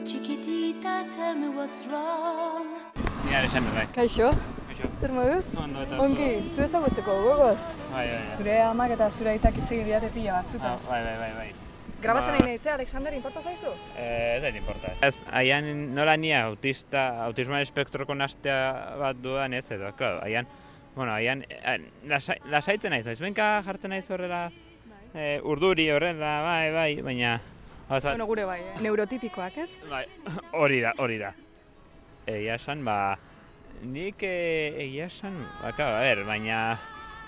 [0.04, 2.66] Chiquitita, tell me what's wrong.
[3.26, 3.87] Ni Alexander, bai.
[3.94, 4.30] Kaixo,
[5.00, 5.48] zer moduz?
[6.04, 7.62] Ongi, zu ezagutzeko gogoz.
[7.92, 8.37] Bai, bai, bai.
[8.37, 10.80] Zure amak eta zure aitak hitz egin didate pila Ah, batzutaz.
[10.90, 11.48] bai, bai, bai, bai.
[12.05, 13.71] Grabatzen Ba- nahi nahi ze, Alexander, inporta zaizu?
[13.97, 14.93] Eh, ez da importa.
[15.03, 18.59] Ez, aian nola nia autista, autismo espektroko nastea
[19.01, 20.47] bat dudan ez edo, claro, aian,
[20.95, 21.79] bueno, aian, eh,
[22.11, 24.51] lasa, lasaitzen naiz, benka jartzen naiz horrela,
[25.14, 27.40] eh, urduri horrela, bai, bai, baina,
[27.88, 28.75] zat- Bueno, gure bai, eh?
[28.85, 29.71] neurotipikoak, ez?
[29.90, 30.05] bai,
[30.62, 31.33] hori da, hori da.
[32.27, 33.17] Egia esan, ba,
[33.83, 36.79] nik eh, egia esan, ba, claro, a ber, baina,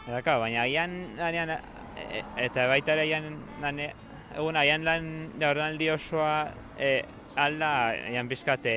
[0.07, 1.57] ba, claro, baina aian, lanean,
[1.97, 3.93] e, eta baita ere aian, lane,
[4.37, 5.09] egun aian lan
[5.41, 7.01] jaurdanaldi osoa, e,
[7.37, 7.73] alda,
[8.11, 8.77] aian pizkate,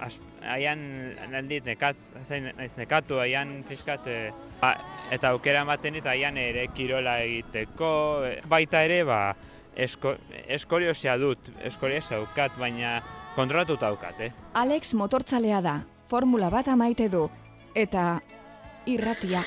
[0.00, 0.16] as,
[0.54, 0.80] aian
[1.36, 4.74] aldi nekat, zain, naiz nekatu, aian pizkate, ba,
[5.12, 7.92] eta aukera ematen eta aian ere kirola egiteko,
[8.48, 9.20] baita ere, ba,
[9.76, 10.16] esko,
[10.48, 12.98] eskoliosia dut, eskoliosia daukat, baina
[13.36, 14.32] kontrolatuta daukat, eh?
[14.58, 17.26] Alex motortzalea da, formula bat amaite du,
[17.74, 18.14] eta
[18.88, 19.44] irratia.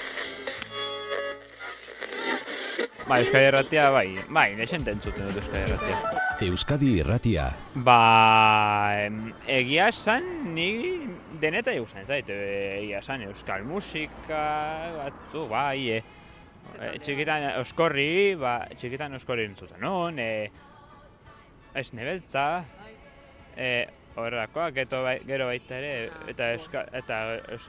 [3.03, 6.19] Ba, Euskadi Erratia, bai, bai, neixen entzuten dut Euskadi Erratia.
[6.45, 7.47] Euskadi Irratia.
[7.83, 7.97] Ba,
[8.95, 9.17] em,
[9.51, 10.69] egia esan, ni
[11.41, 14.43] deneta eusen zait, egia esan, euskal musika,
[14.95, 15.97] batzu, bai, e,
[16.79, 20.47] e, txikitan oskorri, ba, txikitan oskorri entzuten non, e,
[21.75, 22.47] ez nebeltza,
[23.57, 23.69] e,
[24.15, 25.93] horrakoak, eto bai, gero baita ere,
[26.31, 27.19] eta euska, eta,
[27.51, 27.67] eus,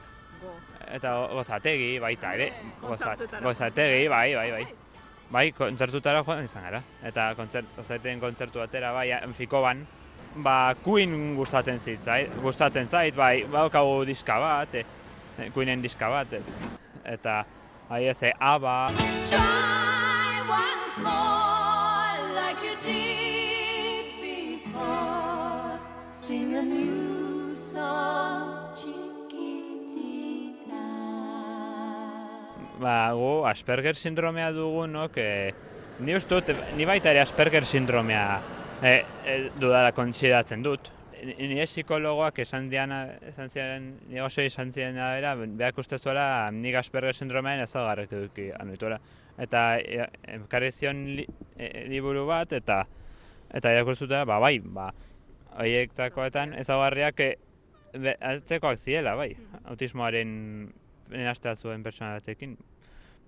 [0.95, 2.53] eta gozategi baita ere,
[2.87, 4.84] gozat, gozategi, bai, bai, bai.
[5.35, 6.81] Bai, kontzertutara joan izan gara.
[7.03, 9.81] Eta kontzert, gozaten kontzertu batera, bai, Fikoban,
[10.47, 14.85] ba, Queen gustatzen zitzait, gustatzen zait, bai, badaukagu diska bat, e,
[15.55, 16.43] Queenen diska bat, e,
[17.17, 17.41] eta,
[17.89, 18.77] bai, ez, ABBA,
[19.31, 21.44] Try once more
[32.85, 35.55] ba, gu Asperger sindromea dugunok, e,
[36.05, 38.27] ni uste dut, ni baita ere Asperger sindromea
[38.83, 40.93] e, e, dudala kontsideratzen dut.
[41.25, 42.99] nire psikologoak esan diana,
[43.31, 48.51] esan ziren, nire oso izan ziren bera, behak uste zuela nik Asperger sindromean ezagarrek eduki
[48.59, 48.99] anuituela.
[49.41, 52.85] Eta e, zion li, e, liburu bat, eta
[53.55, 54.91] eta irakurtzuta, ba, bai, ba,
[55.57, 57.31] horiektakoetan ezagarriak e,
[57.95, 59.33] be- atzekoak ziela, bai,
[59.65, 60.33] autismoaren
[61.09, 62.57] nenastea zuen pertsona batekin.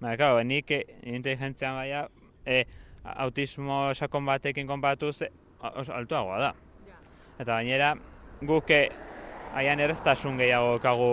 [0.01, 2.03] Baina, claro, nik e, inteligentzian gaia,
[2.45, 2.65] e,
[3.25, 5.31] autismo sakon batekin konparatuz e,
[5.73, 6.53] oso altuagoa da.
[7.39, 7.95] Eta gainera,
[8.45, 8.83] guk e,
[9.57, 11.11] haian erreztasun gehiago kagu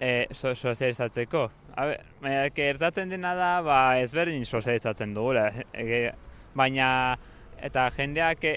[0.00, 1.46] e, so, sozializatzeko.
[1.76, 5.46] Baina, gertatzen dena da, ba, ezberdin sozializatzen dugula.
[5.72, 6.10] E,
[6.58, 6.90] baina,
[7.62, 8.56] eta jendeak e,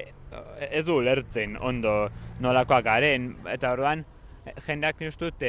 [0.71, 2.07] ez du lertzen ondo
[2.41, 3.35] nolakoak garen.
[3.53, 4.07] Eta orduan,
[4.41, 5.45] e, jendeak ustut,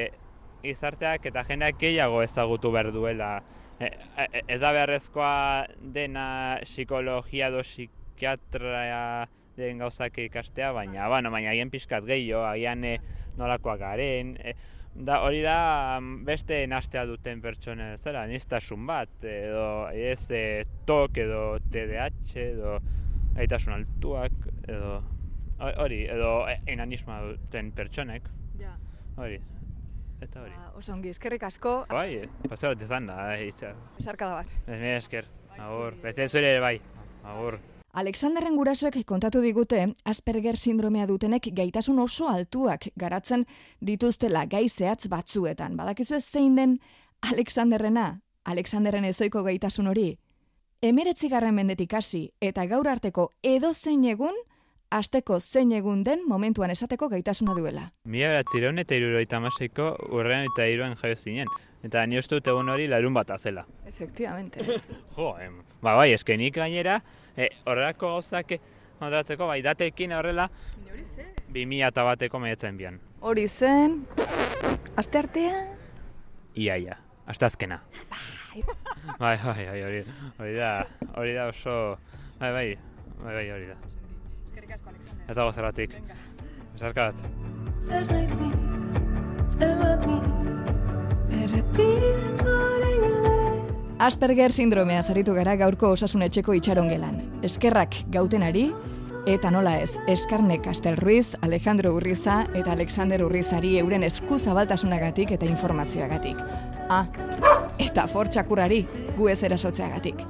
[0.67, 3.39] gizarteak eta jendeak gehiago ezagutu behar duela.
[3.81, 6.27] E, e, ez da beharrezkoa dena
[6.65, 12.97] psikologia edo psikiatria den gauzak ikastea, baina, bueno, baina agian pixkat gehiago, agian e,
[13.37, 14.55] nolakoak garen, e,
[14.97, 20.45] da, hori da mm, beste nastea duten pertsona zera, niztasun bat, edo ez e,
[20.89, 22.79] TOK edo TDAH edo
[23.37, 24.37] aitasun altuak,
[24.69, 25.03] edo
[25.85, 28.73] hori, edo e, enanismoa duten pertsonek, Ja.
[29.21, 29.41] hori,
[30.21, 30.53] eta hori.
[30.57, 31.79] Ba, oso ongi, eskerrik asko.
[31.91, 33.75] Bai, paseo bat izan da, eh, itza.
[33.99, 34.53] Besarkada bat.
[34.67, 36.77] Ez mila esker, agur, beste zure ere bai,
[37.25, 37.59] agur.
[37.97, 43.47] Alexanderren gurasoek kontatu digute Asperger sindromea dutenek gaitasun oso altuak garatzen
[43.81, 45.79] dituztela gai zehatz batzuetan.
[45.79, 46.79] Badakizu zein den
[47.23, 50.19] Alexanderrena, Alexanderren ezoiko gaitasun hori?
[50.83, 54.37] Emeretzigarren mendetik hasi eta gaur arteko edo zein egun,
[54.91, 57.91] asteko zein egun den momentuan esateko gaitasuna duela.
[58.05, 61.49] Mila beratzireun eta irurogeita hamaseiko urrean eta iruan jaio zinen.
[61.85, 63.67] Eta ni uste dut egun hori larun bat azela.
[63.87, 64.61] Efectivamente.
[65.17, 67.01] Jo, em, ba bai, eske nik gainera,
[67.37, 68.57] e, horrelako gauzak
[68.99, 70.49] kontratzeko, bai, datekin horrela,
[71.53, 72.99] bi mila eta bateko maiatzen bian.
[73.21, 74.03] Hori zen,
[74.97, 75.63] aste artea,
[76.57, 76.97] Iaia,
[77.27, 77.83] astazkena.
[79.19, 80.05] bai, bai, bai, hori,
[80.39, 80.71] hori da,
[81.17, 81.99] hori da oso,
[82.41, 82.69] bai, bai,
[83.23, 83.77] bai, bai, hori da.
[85.29, 85.97] Ez dago zerratik.
[86.77, 87.23] Bat.
[87.87, 88.51] Zer naiz ni,
[89.57, 90.19] zer bat ni,
[91.43, 92.57] errepideko
[93.97, 97.17] Asperger sindromea zaritu gara gaurko osasun etxeko itxaron gelan.
[97.49, 98.67] Eskerrak gautenari,
[99.27, 105.49] eta nola ez, Eskarne Castel Ruiz, Alejandro Urriza eta Alexander Urrizari euren esku zabaltasunagatik eta
[105.49, 106.45] informazioagatik.
[106.93, 107.07] Ah,
[107.81, 108.85] eta for txakurrari,
[109.17, 110.21] gu ez erasotzeagatik.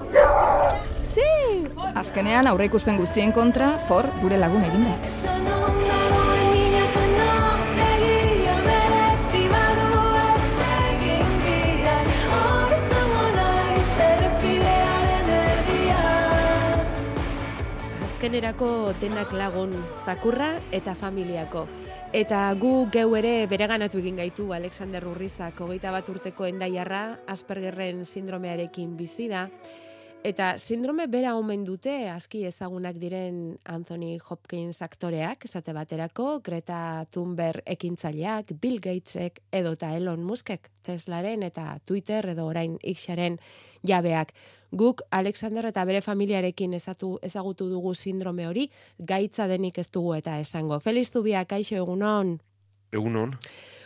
[1.16, 1.64] Si!
[1.96, 4.98] Azkenean aurreikuspen guztien kontra, for gure lagun eginda.
[18.04, 18.68] Azkenerako
[19.00, 19.72] denak lagun
[20.04, 21.64] zakurra eta familiako.
[22.12, 27.02] Eta gu geu ere bereganatu egin gaitu Alexander Urrizak hogeita bat urteko endaiarra
[27.32, 29.46] Aspergerren sindromearekin bizi da.
[30.26, 33.36] Eta sindrome bera omen dute aski ezagunak diren
[33.70, 41.76] Anthony Hopkins aktoreak, esate baterako, Greta Thunberg ekintzaileak, Bill Gatesek edota Elon Muskek, Teslaren eta
[41.86, 43.38] Twitter edo orain Xaren
[43.86, 44.34] jabeak.
[44.74, 48.66] Guk Alexander eta bere familiarekin ezatu, ezagutu dugu sindrome hori,
[48.98, 50.80] gaitza denik ez dugu eta esango.
[50.82, 52.40] Feliz Zubiak, kaixo egunon.
[52.96, 53.36] Egunon.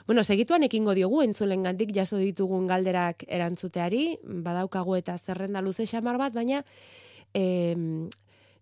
[0.06, 6.18] Bueno, segituan ekingo diogu entzulen gandik jaso ditugun galderak erantzuteari, badaukagu eta zerrenda luze xamar
[6.18, 6.64] bat, baina
[7.34, 8.08] em,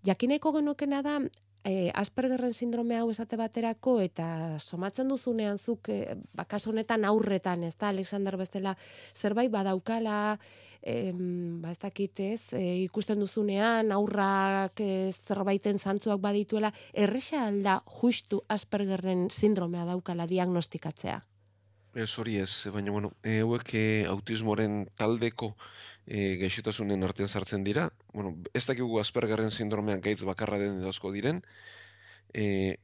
[0.05, 1.19] jakineko genukena da
[1.65, 7.75] e, Aspergerren sindrome hau esate baterako eta somatzen duzunean zuk e, bakas honetan aurretan, ez
[7.77, 8.77] da, Alexander bestela
[9.15, 10.39] zerbait badaukala,
[10.83, 17.81] em, ba ez dakit ez, e, ikusten duzunean aurrak e, zerbaiten zantzuak badituela, erresa alda
[18.01, 21.21] justu Aspergerren sindromea daukala diagnostikatzea.
[21.99, 25.55] Ez hori ez, baina bueno, e, hauek e, autismoaren taldeko
[26.09, 27.91] e, gaixotasunen artean sartzen dira.
[28.15, 31.43] Bueno, ez dakigu Aspergerren sindromean gaitz bakarra den edo asko diren.
[32.35, 32.77] E,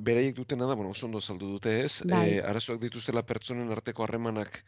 [0.00, 2.38] beraiek dutena da, bueno, oso ondo saldu dute ez, Bai.
[2.38, 4.62] e, arazoak dituztela pertsonen arteko harremanak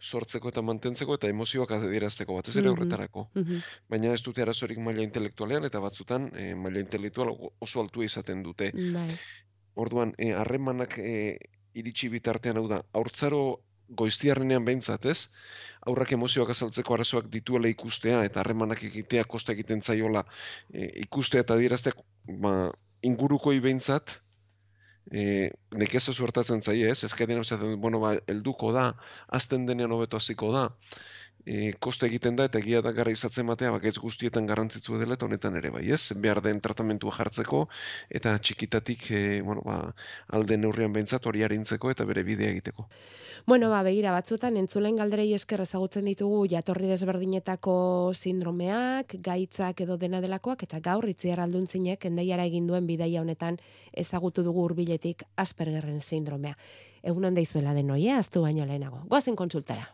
[0.00, 2.72] sortzeko eta mantentzeko eta emozioak adierazteko batez ere Mhm.
[2.72, 3.28] horretarako.
[3.34, 3.58] Mhm.
[3.88, 8.70] Baina ez dute arazorik maila intelektualean eta batzutan e, maila intelektual oso altua izaten dute.
[8.72, 9.10] Bai.
[9.74, 11.36] Orduan, eh, harremanak eh,
[11.74, 15.28] iritsi bitartean hau da, haurtzaro goiztiarrenean behintzat, ez?
[15.88, 20.24] Aurrak emozioak azaltzeko arazoak dituela ikustea eta harremanak egitea kosta egiten zaiola
[20.74, 21.92] eh, ikustea eta adieraztea
[22.42, 22.54] ba,
[23.06, 24.18] ingurukoi behintzat
[25.10, 27.04] eh, nekeza suertatzen zaie, ez?
[27.04, 28.90] Ezkaten esaten, bueno, ba, helduko da,
[29.40, 30.68] azten denean hobeto hasiko da.
[31.46, 35.16] E, koste egiten da eta egia da gara izatzen batea bak ez guztietan garrantzitsu dela
[35.16, 36.12] eta honetan ere bai, ez?
[36.16, 37.66] Behar den tratamentua jartzeko
[38.08, 39.94] eta txikitatik e, bueno, ba,
[40.28, 42.86] alde neurrian behintzat hori harintzeko eta bere bidea egiteko.
[43.46, 47.76] Bueno, ba, begira, batzuetan entzulen galderei esker ezagutzen ditugu jatorri desberdinetako
[48.14, 53.58] sindromeak, gaitzak edo dena delakoak, eta gaur itziar alduntzinek endaiara egin duen bidaia honetan
[53.92, 56.56] ezagutu dugu hurbiletik Aspergerren sindromea.
[57.02, 59.04] Egun onda izuela den noia, aztu baino lehenago.
[59.08, 59.88] Goazen kontsultara.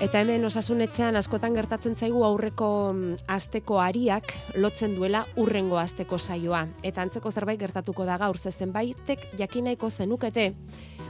[0.00, 6.62] Eta hemen osasunetxean askotan gertatzen zaigu aurreko mm, asteko ariak lotzen duela urrengo asteko saioa.
[6.80, 10.54] Eta antzeko zerbait gertatuko da gaur zezen baitek jakinaiko zenukete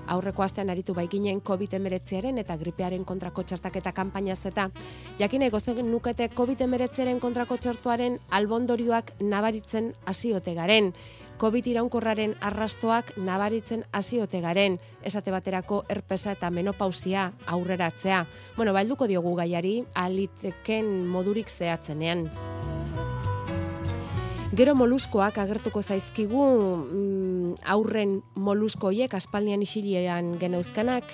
[0.06, 4.70] aurreko astean aritu baikinen COVID-19 eta gripearen kontrako txertaketa kanpainaz eta
[5.18, 10.92] jakinaiko zenukete COVID-19 kontrako txertuaren albondorioak nabaritzen hasiote garen.
[11.40, 18.26] COVID iraunkorraren arrastoak nabaritzen hasiote garen, esate baterako erpesa eta menopausia aurreratzea.
[18.58, 22.28] Bueno, balduko diogu gaiari, aliteken modurik zehatzenean.
[24.50, 31.12] Gero moluskoak agertuko zaizkigu mm, aurren moluskoiek aspaldian isilian geneuzkanak,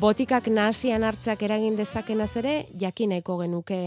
[0.00, 3.80] Botikak nahasian hartzeak eragin dezakenaz ere, jakineko genuke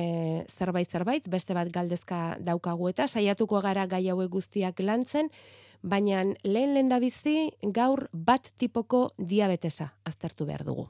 [0.45, 5.31] zerbait zerbait, beste bat galdezka daukagu eta saiatuko gara gai hauek guztiak lantzen,
[5.81, 10.85] baina lehen lehen bizi gaur bat tipoko diabetesa aztertu behar dugu.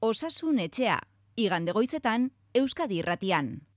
[0.00, 1.00] Osasun etxea,
[1.34, 3.67] igande goizetan, Euskadi irratian.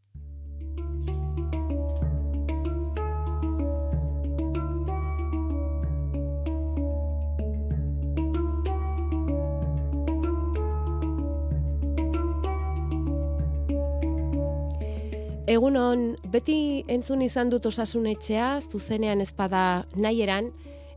[15.51, 20.47] Egunon, beti entzun izan dut osasunetxea, zuzenean ezpada nahieran,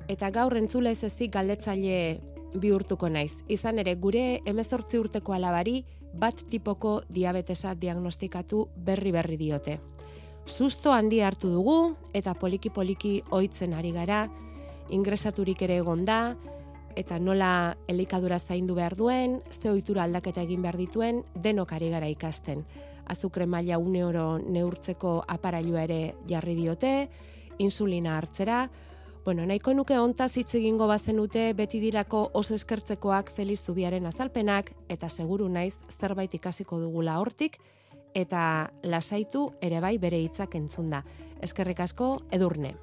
[0.06, 1.96] eta gaur entzule ez ezik galdetzaile
[2.62, 3.32] bihurtuko naiz.
[3.50, 5.80] Izan ere, gure emezortzi urteko alabari,
[6.14, 9.80] bat tipoko diabetesa diagnostikatu berri-berri diote.
[10.46, 14.28] Susto handi hartu dugu, eta poliki-poliki oitzen ari gara,
[14.94, 16.36] ingresaturik ere egon da,
[16.94, 22.06] eta nola elikadura zaindu behar duen, ze ohitura aldaketa egin behar dituen, denok ari gara
[22.06, 22.68] ikasten
[23.06, 27.08] azukre maila une oro neurtzeko aparailua ere jarri diote,
[27.58, 28.68] insulina hartzera,
[29.24, 35.08] Bueno, nahiko nuke ontaz hitz egingo bazenute beti dirako oso eskertzekoak Feliz Zubiaren azalpenak eta
[35.08, 37.56] seguru naiz zerbait ikasiko dugula hortik
[38.14, 38.42] eta
[38.82, 41.00] lasaitu ere bai bere hitzak entzunda.
[41.40, 42.74] Eskerrik asko edurne.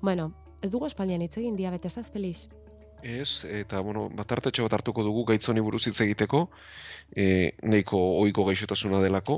[0.00, 0.30] Bueno,
[0.62, 2.46] ez dugu Espainian hitz egin diabetesaz Feliz.
[3.06, 6.48] Ez, eta, bueno, bat hartetxo bat hartuko dugu gaitzoni buruz hitz egiteko,
[7.14, 9.36] e, neiko oiko gaixotasuna delako,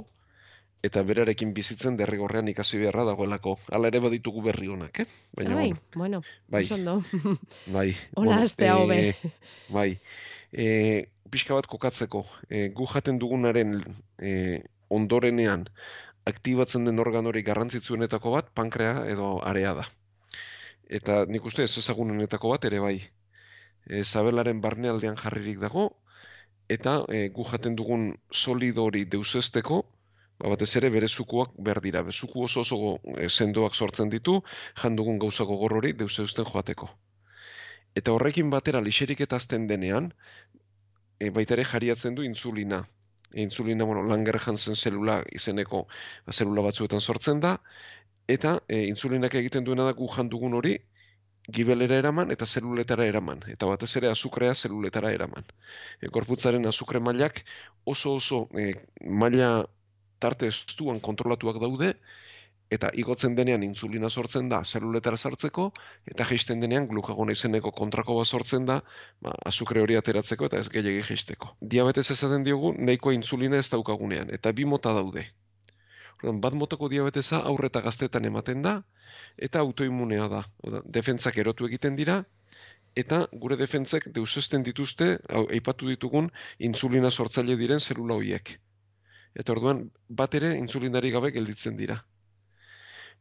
[0.88, 3.56] eta berarekin bizitzen derrigorrean ikasi beharra dagoelako.
[3.76, 5.06] Hala ere baditugu berri honak, eh?
[5.36, 6.96] Baina, bai, bueno, bai, ondo.
[7.76, 9.34] bai, Hola, bueno, e,
[9.76, 9.90] bai,
[10.52, 10.68] e,
[11.28, 13.82] pixka bat kokatzeko, e, gu jaten dugunaren
[14.16, 14.32] e,
[14.88, 15.68] ondorenean
[16.32, 19.88] aktibatzen den organ hori garrantzitsuenetako bat, pankrea edo area da.
[20.88, 22.96] Eta nik uste ez ezagunenetako bat ere bai
[23.88, 25.88] e, zabelaren barnealdean jarririk dago,
[26.68, 29.82] eta e, gu jaten dugun solido hori deusesteko,
[30.38, 32.02] ba, batez ere bere zukuak behar dira.
[32.06, 34.40] Bezuku oso oso e, sendoak sortzen ditu,
[34.82, 36.90] jan dugun gauzako gor hori deusesten joateko.
[37.96, 40.12] Eta horrekin batera lixerik eta azten denean,
[41.18, 42.84] e, baita ere jariatzen du insulina.
[43.32, 45.86] E, insulina, bueno, langer jantzen zelula izeneko
[46.26, 47.56] ba, zelula batzuetan sortzen da,
[48.28, 50.76] eta e, insulinak egiten duena da gu jandugun hori,
[51.48, 53.42] gibelera eraman eta zeluletara eraman.
[53.48, 55.44] Eta batez ere azukrea zeluletara eraman.
[56.00, 57.44] E, gorputzaren azukre mailak
[57.84, 58.74] oso oso e,
[59.24, 59.66] maila
[60.18, 61.94] tarte estuan kontrolatuak daude,
[62.70, 65.70] eta igotzen denean insulina sortzen da zeluletara sartzeko,
[66.12, 68.80] eta geisten denean glukagona izeneko kontrako bat sortzen da
[69.24, 71.54] ba, azukre hori ateratzeko eta ez gehiagi geisteko.
[71.74, 75.24] Diabetes ezaten diogu, nahikoa insulina ez daukagunean, eta bi mota daude.
[76.22, 78.72] Bat motako diabetesa aurreta gaztetan ematen da,
[79.48, 80.42] eta autoimmunea da.
[80.66, 82.24] Oda, defentzak erotu egiten dira,
[83.02, 88.56] eta gure defentzek deusesten dituzte, hau, eipatu ditugun, insulina sortzaile diren zelula horiek.
[89.38, 92.00] Eta orduan, bat ere insulinari gabe gelditzen dira.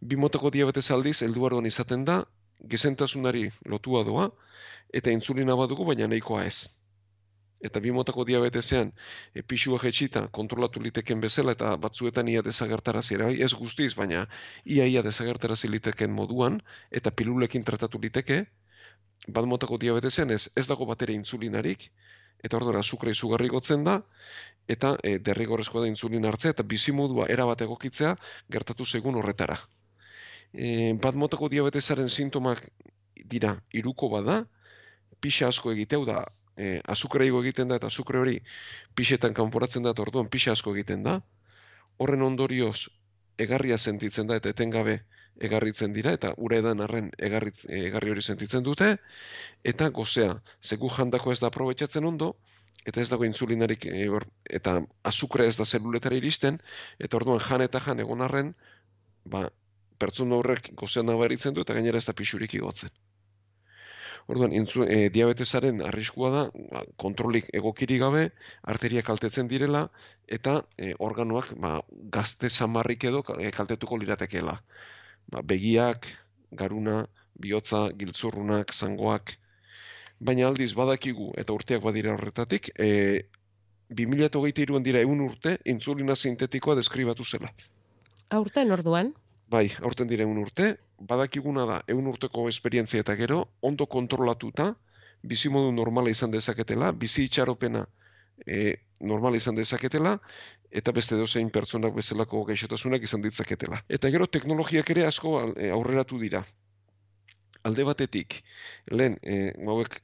[0.02, 2.24] Bi motako diabetes aldiz, heldu izaten da,
[2.66, 4.32] gezentasunari lotua doa,
[4.94, 6.77] eta insulina badugu, baina nahikoa ez
[7.62, 8.92] eta bi motako diabetesean
[9.34, 14.28] e, pixua jetxita kontrolatu liteken bezala eta batzuetan ia desagertarazi bai, ez guztiz, baina
[14.66, 18.46] ia ia desagertarazi liteken moduan eta pilulekin tratatu liteke,
[19.28, 21.90] bat motako diabetesean ez, ez dago bat ere insulinarik,
[22.44, 23.98] eta orduan azukre izugarri gotzen da,
[24.70, 28.14] eta e, derrigorrezkoa da insulin hartzea, eta bizimodua erabat egokitzea
[28.54, 29.58] gertatu segun horretara.
[30.54, 32.62] E, bat motako diabetesaren sintomak
[33.26, 34.44] dira iruko bada,
[35.20, 36.22] pixa asko egiteu da,
[36.58, 38.38] e, azukre igo egiten da, eta azukre hori
[38.98, 41.20] pixetan kanporatzen da, eta orduan pixa asko egiten da,
[41.98, 42.90] horren ondorioz
[43.38, 45.00] egarria sentitzen da, eta etengabe
[45.48, 48.96] egarritzen dira, eta ura edan arren egarritz, egarri hori sentitzen dute,
[49.64, 52.32] eta gozea, zegu jandako ez da aprobetxatzen ondo,
[52.90, 54.30] eta ez dago insulinarik e, hor-
[54.60, 54.80] eta
[55.12, 56.58] azukre ez da zeluletara iristen,
[57.00, 58.56] eta orduan jan eta jan egon arren,
[59.26, 59.48] ba,
[60.02, 62.90] pertsona horrek gozean nabaritzen du, eta gainera ez da pixurik igotzen.
[64.28, 68.26] Orduan, intzu, e, diabetesaren arriskua da, ba, kontrolik egokirik gabe,
[68.74, 69.86] arteria kaltetzen direla,
[70.28, 71.78] eta e, organoak ba,
[72.12, 74.58] gazte samarrik edo ka- e, kaltetuko liratekeela.
[75.32, 76.10] Ba, begiak,
[76.52, 77.06] garuna,
[77.40, 79.38] bihotza, giltzurrunak, zangoak,
[80.20, 83.24] baina aldiz badakigu eta urteak badira horretatik, e,
[83.96, 87.54] 2023an dira eun urte insulina sintetikoa deskribatu zela.
[88.30, 89.14] Aurten orduan,
[89.48, 94.74] Bai, aurten dira eun urte, badakiguna da eun urteko esperientzia eta gero, ondo kontrolatuta,
[95.24, 97.86] bizimodu normala izan dezaketela, bizi itxaropena
[98.46, 100.18] e, normala izan dezaketela,
[100.72, 103.82] eta beste dozein pertsonak bezalako gaixotasunak izan ditzaketela.
[103.88, 106.44] Eta gero teknologiak ere asko e, aurreratu dira.
[107.68, 108.42] Alde batetik,
[108.92, 110.02] lehen, e, hauek,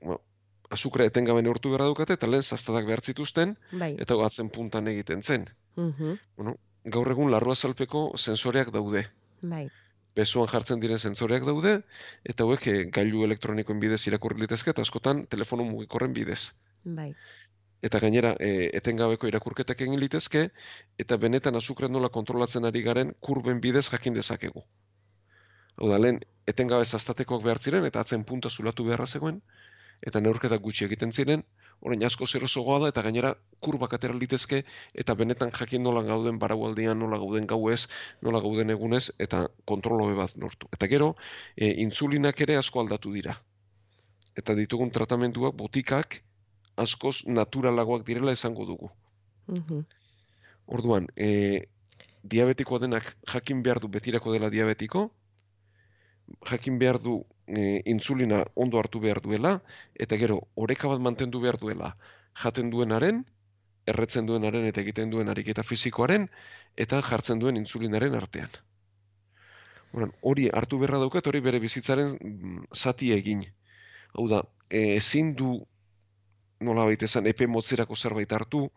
[0.74, 3.94] azukra etengabe neurtu behar daukate, eta lehen zaztadak behar zituzten, bai.
[4.00, 5.50] eta gatzen puntan egiten zen.
[5.76, 9.06] Mhm, Bueno, gaur egun larrua salpeko sensoreak daude.
[9.44, 9.68] Bai.
[10.18, 11.78] Besoan jartzen diren sentsoreak daude,
[12.34, 16.54] eta hauek eh, gailu elektronikoen bidez irakurri litezke, eta askotan telefono mugikorren bidez.
[17.00, 17.12] Bai.
[17.84, 20.46] Eta gainera, e, etengabeko irakurketak egin litezke,
[21.04, 24.64] eta benetan azukre nola kontrolatzen ari garen kurben bidez jakin dezakegu.
[25.76, 29.42] Hau da, lehen, etengabe zaztatekoak behar ziren, eta atzen punta zulatu beharra zegoen,
[30.02, 31.44] eta neurketak gutxi egiten ziren,
[31.84, 34.62] orain asko zerozogoa da, eta gainera kurbak atera litezke,
[35.04, 37.88] eta benetan jakin nola gauden baraualdean, nola gauden gauez,
[38.22, 40.70] nola gauden egunez, eta kontrol hobe bat lortu.
[40.76, 41.14] Eta gero,
[41.58, 43.36] e, insulinak ere asko aldatu dira.
[44.40, 46.22] Eta ditugun tratamenduak, botikak,
[46.80, 48.90] askoz naturalagoak direla esango dugu.
[49.48, 49.84] Mhm.
[50.74, 51.68] Orduan, e,
[52.24, 55.10] diabetikoa denak jakin behar du betirako dela diabetiko,
[56.50, 59.62] jakin behar du e, insulina ondo hartu behar duela,
[59.96, 61.96] eta gero, oreka bat mantendu behar duela,
[62.44, 63.24] jaten duenaren,
[63.86, 66.30] erretzen duenaren eta egiten duen ariketa fisikoaren,
[66.78, 68.50] eta jartzen duen insulinaren artean.
[69.94, 73.44] Orduan, hori hartu beharra daukat, hori bere bizitzaren mm, zati egin.
[74.14, 75.60] Hau da, e, ezin du
[76.64, 78.70] nola baita esan, epe motzerako zerbait hartu,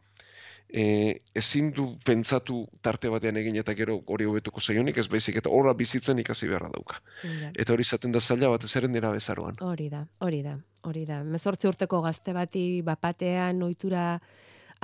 [0.68, 5.52] e, ezin du pentsatu tarte batean egin eta gero hori hobetuko zaionik, ez baizik eta
[5.52, 7.00] horra bizitzen ikasi beharra dauka.
[7.22, 7.52] Ja.
[7.54, 9.58] Eta hori izaten da zaila batez ere nera bezaroan.
[9.60, 11.22] Hori da, hori da, hori da.
[11.24, 14.18] Mezortzi urteko gazte bati bapatean ohitura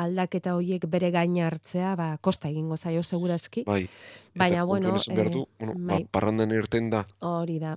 [0.00, 3.64] aldaketa hoiek bere gain hartzea, ba, kosta egingo zaio segurazki.
[3.66, 3.86] Bai.
[4.34, 6.02] Baina, bueno, eh, du, bueno, bai.
[6.02, 7.76] ba, parrandan irten da, hori da,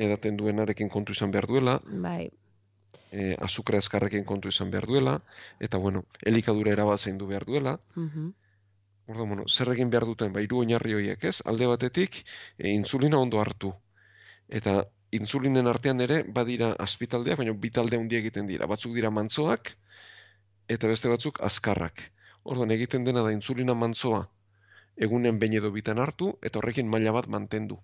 [0.00, 2.30] edaten duenarekin kontu izan behar duela, bai,
[3.10, 5.18] e, azukre azkarrekin kontu izan behar duela,
[5.60, 8.32] eta bueno, elikadura erabaz zaindu behar duela, mhm,
[9.12, 11.40] Orduan, bueno, zer egin behar duten, ba, hiru oinarri horiek, ez?
[11.50, 12.20] Alde batetik,
[12.56, 13.72] e, insulina ondo hartu.
[14.48, 14.76] Eta
[15.18, 18.68] insulinen artean ere, badira azpitaldeak, baina bi talde handi egiten dira.
[18.70, 19.72] Batzuk dira mantzoak,
[20.76, 22.04] eta beste batzuk azkarrak.
[22.44, 24.22] Orduan, egiten dena da insulina mantzoa
[24.96, 27.78] egunean behin edo bitan hartu, eta horrekin maila bat mantendu.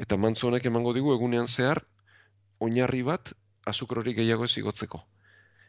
[0.00, 1.84] Eta mantzo honek emango digu egunean zehar,
[2.58, 3.32] oinarri bat
[3.70, 5.02] azukre hori gehiago ez igotzeko.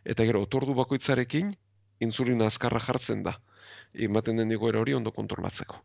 [0.04, 1.54] Eta gero, otordu bakoitzarekin,
[2.02, 3.38] insulina azkarra jartzen da
[3.94, 5.82] ematen den egoera hori ondo kontrolatzeko.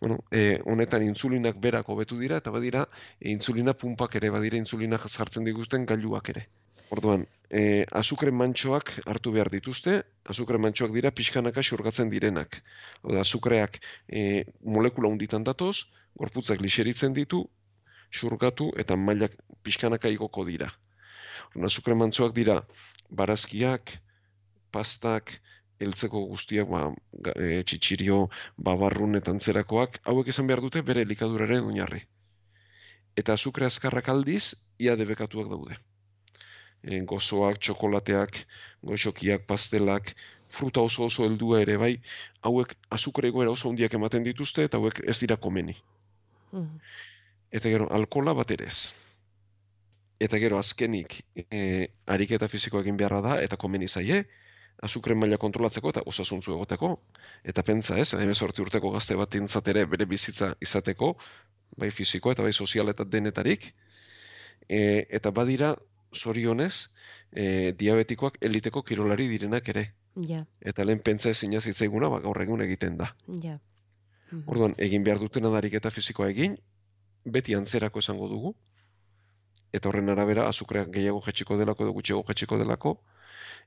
[0.00, 2.86] Bueno, e, honetan insulinak berak hobetu dira eta badira
[3.20, 6.46] e, insulina pumpak ere badira insulina jartzen diguzten gailuak ere.
[6.90, 12.62] Orduan, e, azukre mantxoak hartu behar dituzte, azukre mantxoak dira pixkanaka xurgatzen direnak.
[13.02, 15.84] Hau da, azukreak e, molekula hunditan datoz,
[16.16, 17.44] gorputzak lixeritzen ditu,
[18.10, 20.70] xurgatu eta mailak pixkanaka igoko dira.
[21.48, 22.62] Orduan, azukre mantxoak dira
[23.10, 23.96] barazkiak,
[24.70, 25.32] pastak,
[25.80, 26.88] heltzeko guztiak, ba,
[27.34, 32.02] e, txitxirio, babarrun eta antzerakoak, hauek esan behar dute bere elikaduraren oinarri.
[33.16, 35.78] Eta azukre azkarrak aldiz, ia debekatuak daude.
[36.82, 38.42] E, gozoak, txokolateak,
[38.86, 40.14] goxokiak, pastelak,
[40.48, 41.94] fruta oso oso heldua ere bai,
[42.42, 45.76] hauek azukre egoera oso handiak ematen dituzte eta hauek ez dira komeni.
[46.52, 46.80] mhm.
[47.50, 49.07] Eta gero, alkola bat ere ez.
[50.20, 54.24] Eta gero, azkenik, e, ariketa fisikoa egin beharra da, eta komeni zaie,
[54.82, 56.90] azukren maila kontrolatzeko eta osasuntzu egoteko.
[57.46, 61.16] Eta pentsa ez, hemezortzi urteko gazte bat ere bere bizitza izateko,
[61.76, 63.72] bai fisiko eta bai sozial eta denetarik.
[64.68, 65.76] E, eta badira,
[66.14, 66.88] zorionez,
[67.32, 69.92] e, diabetikoak eliteko kirolari direnak ere.
[70.26, 73.14] Ja, Eta lehen pentsa ezin zitzaiguna, ba, gaur egun egiten da.
[73.42, 73.58] ja.
[74.46, 76.58] Orduan, egin behar dutena da ariketa fisikoa egin,
[77.24, 78.54] beti antzerako esango dugu,
[79.72, 82.94] eta horren arabera azukreak gehiago jetxiko delako edo gutxiago jetxiko delako,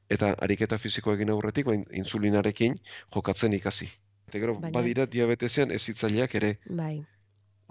[0.10, 2.76] eta ariketa fisikoa egin aurretik, bain, insulinarekin
[3.16, 3.90] jokatzen ikasi.
[4.28, 7.04] Eta gero, Baina- badira diabetesean ez hitzaileak ere, Bai.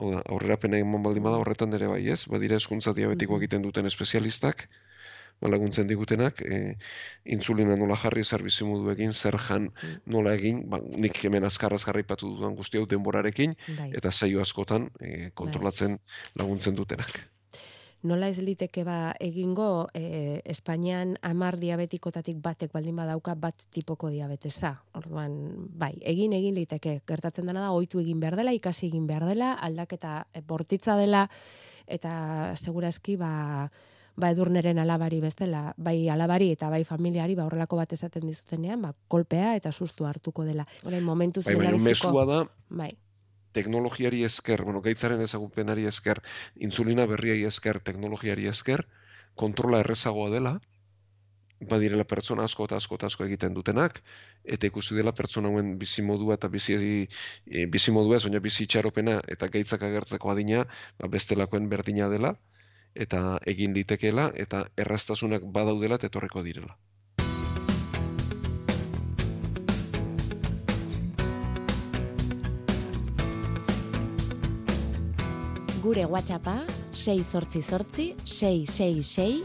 [0.01, 2.22] Hau da, aurrerapena eman baldin bada horretan ere bai, ez?
[2.26, 4.62] Badira eskuntza diabetikoa egiten duten espezialistak,
[5.43, 6.76] laguntzen digutenak, e,
[7.24, 9.70] insulina nola jarri, zer bizimodu egin, zer jan
[10.07, 13.91] nola egin, ba, nik hemen azkarraz jarraipatu dudan guzti hau denborarekin, Bai.
[13.97, 15.99] eta saio askotan e, kontrolatzen
[16.37, 17.20] laguntzen dutenak.
[18.03, 24.73] Nola ez liteke ba egingo e, Espainian amar diabetikotatik batek baldin badauka bat tipoko diabetesa.
[24.97, 25.35] Orduan,
[25.77, 27.03] bai, egin egin liteke.
[27.07, 31.27] Gertatzen dena da ohitu egin behar dela, ikasi egin behar dela, aldaketa e, bortitza dela
[31.91, 33.33] eta segurazki ba
[34.21, 38.93] ba edurneren alabari bezala, bai alabari eta bai familiari ba horrelako bat esaten dizutenean, ba
[39.09, 40.67] kolpea eta sustu hartuko dela.
[40.85, 42.91] Orain momentu Bai, baina mesua da, Bai.
[43.53, 46.23] Teknologiari esker, bueno, gaitzaren ezagupenari esker,
[46.69, 48.87] insulina berriai esker, teknologiari esker,
[49.35, 50.59] kontrola errezagoa dela,
[51.73, 54.01] badirela pertsona asko eta asko eta asko egiten dutenak,
[54.57, 56.77] eta ikusi dela pertsona hauen bizimodua eta bizi,
[57.47, 60.65] e, bizimodua ez, baina bizi itxaropena eta gaitzak agertzeko adina,
[60.99, 62.35] ba, bestelakoen berdina dela,
[62.95, 66.79] eta egin litekeela, eta erraztasunak badaudela eta direla.
[75.81, 79.45] Gure WhatsAppa 688 666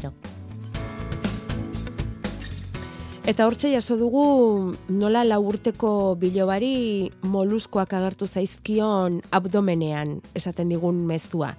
[0.00, 0.12] 000.
[3.26, 4.22] Eta hortxe jaso dugu
[4.88, 11.50] nola lau urteko bilobari moluskoak agertu zaizkion abdomenean esaten digun mezua.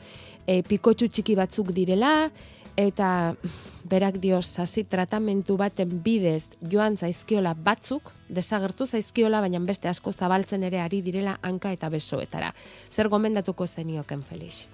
[0.47, 2.32] E, pikotxu txiki batzuk direla
[2.78, 3.36] eta
[3.89, 10.63] berak dio sasi tratamentu baten bidez joan zaizkiola batzuk desagertu zaizkiola baina beste asko zabaltzen
[10.63, 12.53] ere ari direla hanka eta besoetara.
[12.91, 14.67] Zer gomendatuko zenioken Felix?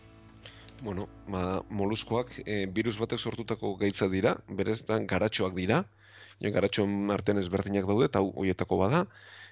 [0.84, 5.86] Bueno, ba, moluskoak e, virus batek sortutako gaitza dira, bereztan garatxoak dira,
[6.42, 9.06] ja, garatxoen artean ezberdinak daude, eta hau horietako bada,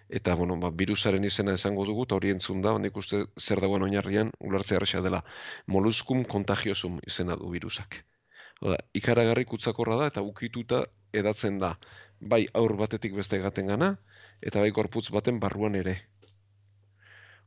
[0.10, 3.88] eta bueno, ba, virusaren izena esango dugu, eta hori entzun da, nik uste zer dagoen
[3.88, 5.24] oinarrian ulertzea erresa dela.
[5.68, 8.02] Moluskum contagiosum izena du virusak.
[8.62, 10.84] Oda, ikaragarri kutsakorra da, eta ukituta
[11.18, 11.74] edatzen da,
[12.34, 13.96] bai aur batetik beste gaten gana,
[14.42, 15.96] eta bai gorputz baten barruan ere.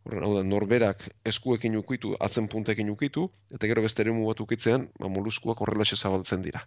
[0.04, 4.88] Horren, hau da, norberak eskuekin ukitu, atzen puntekin ukitu, eta gero beste eremu bat ukitzean,
[4.98, 6.64] ba, moluskuak horrelaxe zabaltzen dira.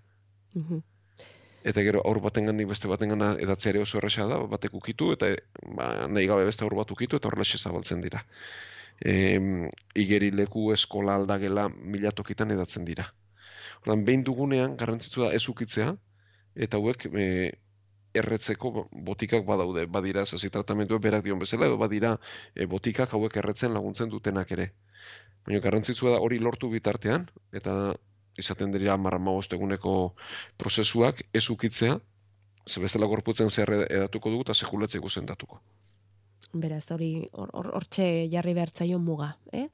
[1.67, 5.11] Eta gero aur baten gandik beste baten gana edatzea ere oso erresa da, batek ukitu,
[5.17, 5.33] eta
[5.75, 8.23] ba, nahi gabe beste aur bat ukitu, eta horrelaxe zabaltzen dira.
[9.03, 9.13] E,
[10.07, 13.11] igeri leku eskola aldagela mila tokitan edatzen dira.
[13.85, 15.93] Horren, behin dugunean, garrantzitsu da ez ukitzea,
[16.55, 17.27] eta hauek e,
[18.17, 22.17] erretzeko botikak badaude, badira zasi tratamentu berak dion bezala, edo badira
[22.55, 24.71] e, botikak hauek erretzen laguntzen dutenak ere.
[25.45, 27.95] Baina garrantzitsua da hori lortu bitartean, eta
[28.37, 29.19] izaten dira marra
[29.51, 30.13] eguneko
[30.57, 31.99] prozesuak ez ukitzea,
[32.67, 35.61] ze bestela gorputzen zer edatuko dugu eta sekulatzeko sendatuko.
[36.53, 39.67] Beraz, hori hor- hor- hortxe jarri behartzaio muga, eh?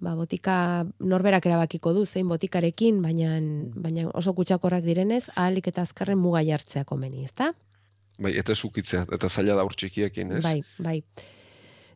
[0.00, 0.54] Ba, botika
[0.98, 3.36] norberak erabakiko du zein botikarekin, baina
[3.74, 7.52] baina oso kutsakorrak direnez, ahalik eta azkarren muga jartzea komeni, ezta?
[8.22, 10.42] Bai, eta ez ukitzea, eta zaila da hor txikiekin, ez?
[10.44, 10.98] Bai, bai.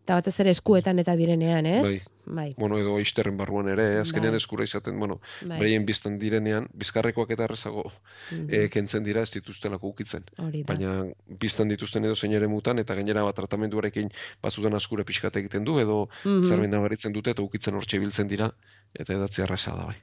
[0.07, 1.83] Eta batez ere eskuetan eta direnean, ez?
[1.83, 1.97] Bai.
[2.37, 2.55] Bai.
[2.59, 4.39] Bueno, edo isterren barruan ere, eh, azkenean Bai.
[4.39, 5.59] eskura izaten, bueno, Bai.
[5.59, 7.83] beraien biztan direnean, bizkarrekoak eta errezago
[8.31, 8.47] Mhm.
[8.55, 10.23] eh, kentzen dira ez dituztelako ukitzen.
[10.39, 10.75] Hori da.
[10.75, 14.11] Baina biztan dituzten edo zein ere mutan, eta gainera bat tratamenduarekin
[14.43, 16.45] batzutan askure pixkat egiten du, edo Mhm.
[16.45, 18.53] zerbait nabaritzen dute, eta ukitzen hortxe biltzen dira,
[18.95, 19.97] eta edatzea erresa da bai.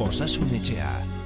[0.00, 1.21] Osasun etxea.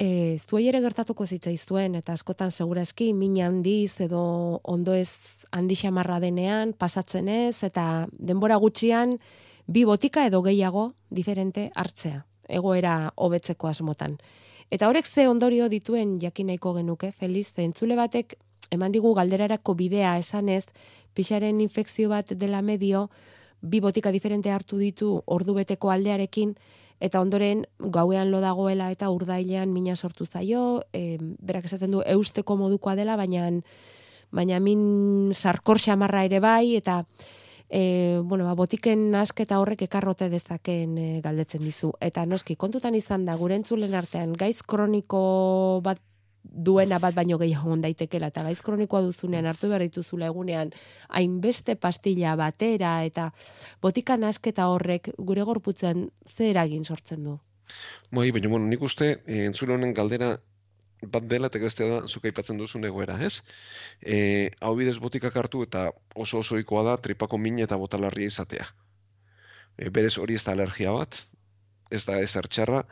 [0.00, 4.22] E, zuei ere gertatuko zitzaizuen, eta askotan segurazki min handiz edo
[4.64, 5.10] ondo ez
[5.52, 9.18] handi xamarra denean, pasatzen ez, eta denbora gutxian
[9.68, 14.16] bi botika edo gehiago diferente hartzea, egoera hobetzeko asmotan.
[14.70, 18.38] Eta horrek ze ondorio dituen jakin nahiko genuke, Feliz, ze entzule batek
[18.70, 20.64] eman digu galderarako bidea esanez,
[21.12, 23.10] pixaren infekzio bat dela medio,
[23.60, 26.56] bi botika diferente hartu ditu ordubeteko aldearekin,
[27.00, 32.56] eta ondoren gauean lo dagoela eta urdailean mina sortu zaio, e, berak esaten du eusteko
[32.56, 33.48] modukoa dela, baina
[34.30, 37.04] baina min sarkor xamarra ere bai, eta
[37.70, 41.92] e, bueno, ba, botiken asketa horrek ekarrote dezaken e, galdetzen dizu.
[42.02, 46.02] Eta noski, kontutan izan da, gure entzulen artean, gaiz kroniko bat
[46.42, 50.72] duena bat baino gehiago on daitekela eta gaiz kronikoa duzunean hartu behar dituzula egunean
[51.08, 53.30] hainbeste pastilla batera eta
[53.82, 57.38] botika nasketa horrek gure gorputzen ze eragin sortzen du.
[58.10, 60.38] Bai, baina bueno, nik uste e, entzule honen galdera
[61.06, 63.42] bat dela eta bestea da zuk aipatzen duzun egoera, ez?
[64.02, 68.66] E, hau bidez botikak hartu eta oso oso ohikoa da tripako min eta botalarria izatea.
[69.78, 71.22] E, berez hori ez da alergia bat,
[71.90, 72.84] ez da ez txarra,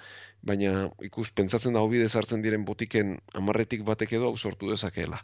[0.42, 5.20] baina ikus pentsatzen da hau bidez hartzen diren botiken amarretik batek edo hau sortu dezakeela.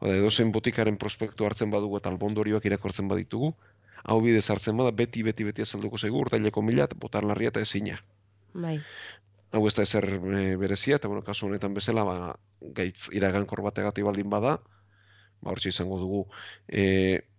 [0.00, 3.52] Oda, edozen botikaren prospektu hartzen badugu eta albondorioak irakortzen baditugu,
[4.04, 7.98] hau bidez hartzen bada beti, beti, beti azalduko zaigu urtaileko mila, botalarria eta ezina.
[8.54, 8.78] Bai.
[9.54, 12.34] Hau ez da ezer e, berezia, eta bueno, kasu honetan bezala, ba,
[12.76, 14.56] gaitz iragankor bategati baldin bada,
[15.40, 16.24] ba, hortxe izango dugu.
[16.68, 16.84] E,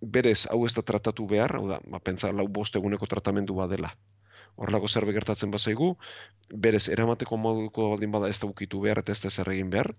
[0.01, 3.91] berez, hau ez da tratatu behar, hau da, ba, pentsa lau bost eguneko tratamendu badela.
[4.55, 5.95] Horrelako zerbe gertatzen bazaigu,
[6.65, 9.91] berez, eramateko moduko baldin bada ez da ukitu behar eta ez da zer egin behar.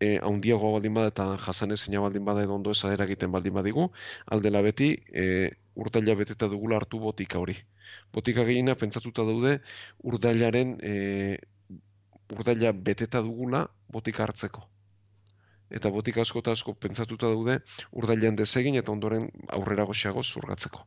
[0.00, 3.90] E, haundiagoa baldin bada eta jasan ezina baldin bada edo ondo ez eragiten baldin badigu,
[4.36, 7.56] aldela beti, e, urtaila beteta dugula hartu botika hori.
[8.12, 9.58] Botika gehiena pentsatuta daude
[10.12, 10.94] urdailaren e,
[12.32, 14.64] urdaila beteta dugula botika hartzeko.
[15.72, 17.60] Eta botika asko eta asko pentsatuta daude
[18.00, 20.84] urdailean desegin eta ondoren aurrera goxeago zurgatzeko.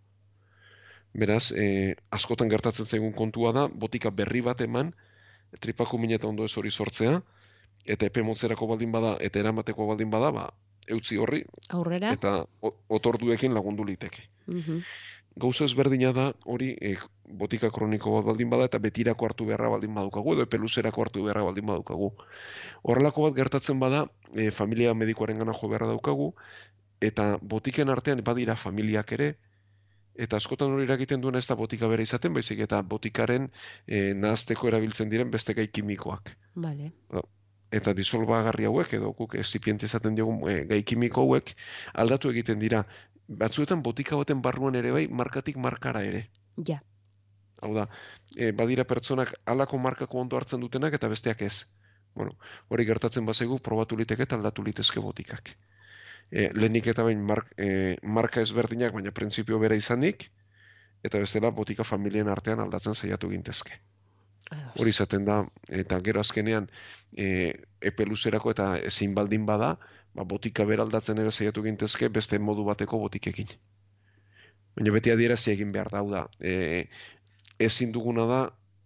[1.15, 4.91] Beraz, e, askotan gertatzen zaigun kontua da, botika berri bat eman,
[5.63, 7.21] tripako min eta ondo ez hori sortzea,
[7.85, 10.49] eta epe motzerako baldin bada, eta eramateko baldin bada, ba,
[10.91, 12.11] eutzi horri, Aurrera.
[12.13, 12.45] eta
[12.89, 14.27] otorduekin lagundu liteke.
[14.47, 14.81] Mhm.
[15.35, 16.93] Gauza ezberdina da hori e,
[17.27, 21.23] botika kroniko bat baldin bada eta betirako hartu beharra baldin badukagu edo epe luzerako hartu
[21.25, 22.13] beharra baldin badukagu.
[22.83, 26.33] Horrelako bat gertatzen bada e, familia medikoaren gana jo beharra daukagu
[27.01, 29.35] eta botiken artean badira familiak ere
[30.17, 33.49] eta askotan hori eragiten duena ez da botika bere izaten, baizik eta botikaren
[33.87, 36.31] e, nahazteko erabiltzen diren beste gai kimikoak.
[36.65, 36.91] Vale.
[37.75, 41.55] Eta disolbagarri hauek edo guk ezipiente esaten diogun e, gai kimiko hauek
[41.93, 42.83] aldatu egiten dira.
[43.27, 46.27] Batzuetan botika baten barruan ere bai markatik markara ere.
[46.69, 46.79] Ja.
[47.63, 47.87] Hau da,
[48.35, 51.65] e, badira pertsonak halako markako ondo hartzen dutenak eta besteak ez.
[52.15, 52.37] Bueno,
[52.69, 55.55] hori gertatzen bazaigu probatu liteke eta aldatu litezke botikak.
[56.31, 60.29] E, lehenik eta bain mark, e, marka ezberdinak, baina printzipio bera izanik,
[61.05, 63.77] eta bestela botika familien artean aldatzen saiatu gintezke.
[64.77, 65.39] Hori izaten da,
[65.73, 66.67] eta gero azkenean
[67.17, 69.71] e, epe luzerako eta ezin baldin bada,
[70.13, 73.55] ba, botika bera aldatzen ere saiatu gintezke beste modu bateko botikekin.
[74.75, 76.85] Baina beti adierazi egin behar da, hau da, e,
[77.69, 78.43] ezin duguna da,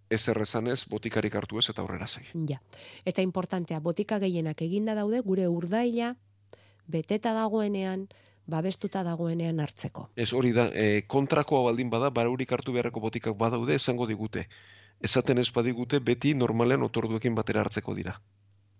[0.09, 2.31] ez errezanez, botikarik hartu ez eta aurrera segi.
[2.49, 2.57] Ja.
[3.05, 6.15] Eta importantea, botika gehienak eginda daude gure urdaila
[6.89, 8.07] beteta dagoenean,
[8.49, 10.09] babestuta dagoenean hartzeko.
[10.15, 14.47] Ez hori da, e, kontrakoa baldin bada, baraurik hartu beharreko botikak badaude, esango digute.
[14.99, 18.17] Esaten ez badigute, beti normalean otorduekin batera hartzeko dira.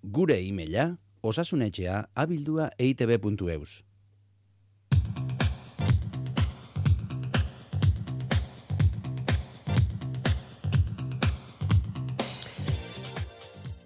[0.03, 0.89] Gure e-maila
[1.21, 3.83] osasunetxea abildua eitb.eus.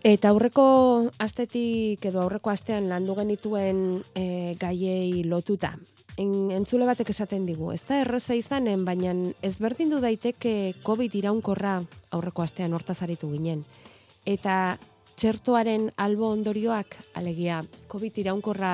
[0.04, 0.64] Eta aurreko
[1.24, 3.78] astetik edo aurreko astean landu genituen
[4.12, 5.70] e, gaiei lotuta.
[6.20, 9.14] En, entzule batek esaten digu, ez da erreza izanen, baina
[9.48, 11.78] ezberdindu daiteke COVID iraunkorra
[12.18, 13.62] aurreko astean hortaz aritu ginen.
[14.28, 14.76] Eta
[15.16, 18.74] txertoaren albo ondorioak, alegia, COVID iraunkorra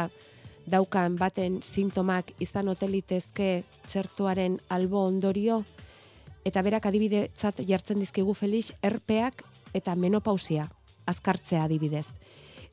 [0.66, 3.52] daukan baten sintomak izan hotelitezke
[3.86, 5.62] txertoaren albo ondorio,
[6.42, 9.46] eta berak adibidetzat jartzen dizkigu Felix, erpeak
[9.78, 10.72] eta menopausia
[11.10, 12.08] azkartzea adibidez.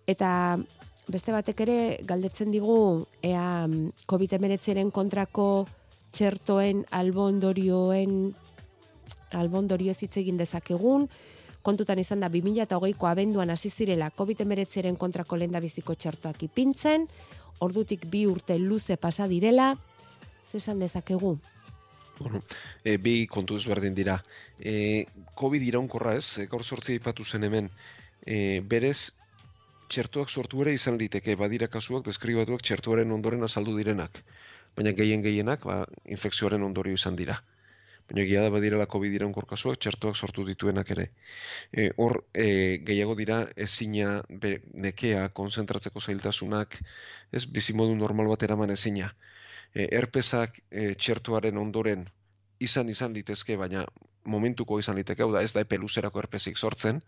[0.07, 0.31] Eta
[1.09, 5.67] beste batek ere galdetzen digu ea mm, COVID-19 kontrako
[6.17, 8.35] txertoen albondorioen
[9.37, 11.09] albondorioz hitz egin dezakegun,
[11.67, 17.09] kontutan izan da 2008ko abenduan hasi zirela COVID-19 kontrako lehendabiziko txertoak ipintzen,
[17.61, 19.75] ordutik bi urte luze pasa direla,
[20.47, 21.37] zesan dezakegu?
[22.19, 22.41] Bueno,
[22.85, 24.17] e, bi kontu ezberdin dira.
[24.59, 25.05] E,
[25.37, 27.69] COVID iraunkorra ez, e, gaur sortzia ipatu zen hemen,
[28.27, 29.13] e, berez,
[29.89, 34.23] txertuak sortu ere izan liteke, badira kasuak deskribatuak txertuaren ondoren azaldu direnak.
[34.77, 35.85] Baina gehien gehienak, ba,
[36.17, 37.39] infekzioaren ondorio izan dira.
[38.11, 41.07] Baina egia da badirela COVID iraunkor kasuak txertuak sortu dituenak ere.
[41.73, 44.57] E, hor, e, gehiago dira ezina be,
[44.87, 46.79] nekea, konzentratzeko zailtasunak,
[47.33, 49.11] ez bizimodu normal bat eraman ezina.
[49.75, 52.07] E, erpesak e, txertuaren ondoren
[52.63, 53.83] izan izan litezke, baina
[54.25, 57.03] momentuko izan liteke, hau da ez da epe luzerako erpesik sortzen,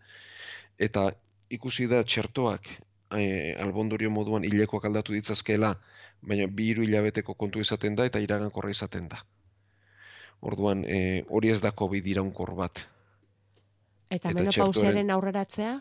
[0.79, 1.09] eta
[1.49, 2.69] ikusi da txertoak
[3.17, 5.73] e, albondorio moduan hilekoak aldatu ditzazkeela,
[6.21, 9.21] baina bi hiru hilabeteko kontu izaten da eta iragankorra izaten da.
[10.41, 12.85] Orduan, e, hori ez da COVID iraunkor bat.
[14.09, 15.73] Eta, Eta menopausiaren txertoaren- aurreratzea?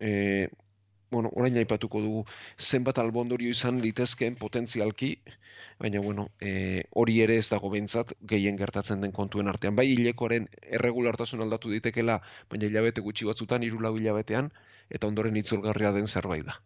[0.00, 0.48] E,
[1.10, 2.24] bueno, orain aipatuko dugu
[2.58, 5.12] zenbat albondorio izan litezkeen potentzialki,
[5.78, 9.76] baina bueno, e, hori ere ez dago behintzat gehien gertatzen den kontuen artean.
[9.76, 10.48] Bai hilekoaren
[10.78, 14.50] erregulartasun aldatu ditekela, baina hilabete gutxi batzutan, hiru lau hilabetean,
[14.90, 16.58] eta ondoren itzulgarria den zerbait da.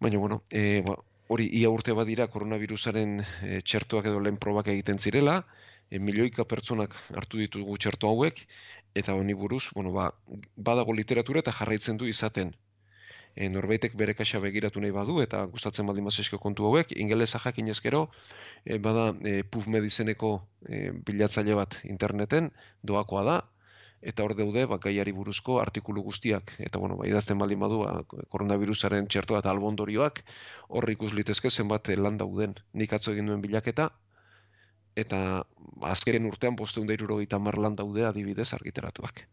[0.00, 0.96] Baina bueno, e, ba,
[1.30, 5.40] hori ia urte badira koronavirusaren e, txertoak edo lehen probak egiten zirela,
[5.90, 8.44] e, milioika pertsonak hartu ditugu txerto hauek,
[8.94, 10.10] eta honi buruz, bueno, ba,
[10.56, 12.54] badago literatura eta jarraitzen du izaten.
[13.36, 17.70] E, norbaitek bere kaxa begiratu nahi badu eta gustatzen baldin bazesko kontu hauek, ingelesa jakin
[17.70, 18.08] ezkero,
[18.64, 20.32] e, bada e, PubMed izeneko
[20.66, 22.50] e, bilatzaile bat interneten,
[22.82, 23.38] doakoa da,
[24.02, 26.54] eta hor daude ba, gaiari buruzko artikulu guztiak.
[26.58, 30.22] Eta bueno, ba, idazten baldin badu, ba, koronavirusaren txertoa eta albondorioak,
[30.68, 32.56] hor ikus litezke zenbat lan dauden.
[32.74, 33.90] Nik atzo egin duen bilaketa,
[34.96, 35.44] eta
[35.82, 39.26] azken urtean bosteun da irurogeita mar lan daude adibidez argiteratuak.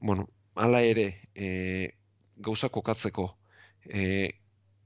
[0.00, 1.94] Bueno, hala ere, e,
[2.36, 3.26] gauza kokatzeko,
[3.86, 4.38] e,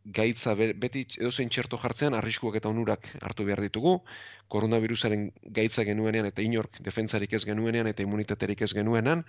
[0.07, 3.97] gaitza be- beti edozein txerto jartzean arriskuak eta onurak hartu behar ditugu,
[4.49, 9.25] koronavirusaren gaitza genuenean eta inork defentsarik ez genuenean eta immunitaterik ez genuenean,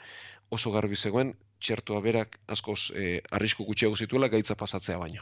[0.52, 5.22] oso garbi zegoen txertoa berak askoz e, arrisku gutxiago zituela gaitza pasatzea baino.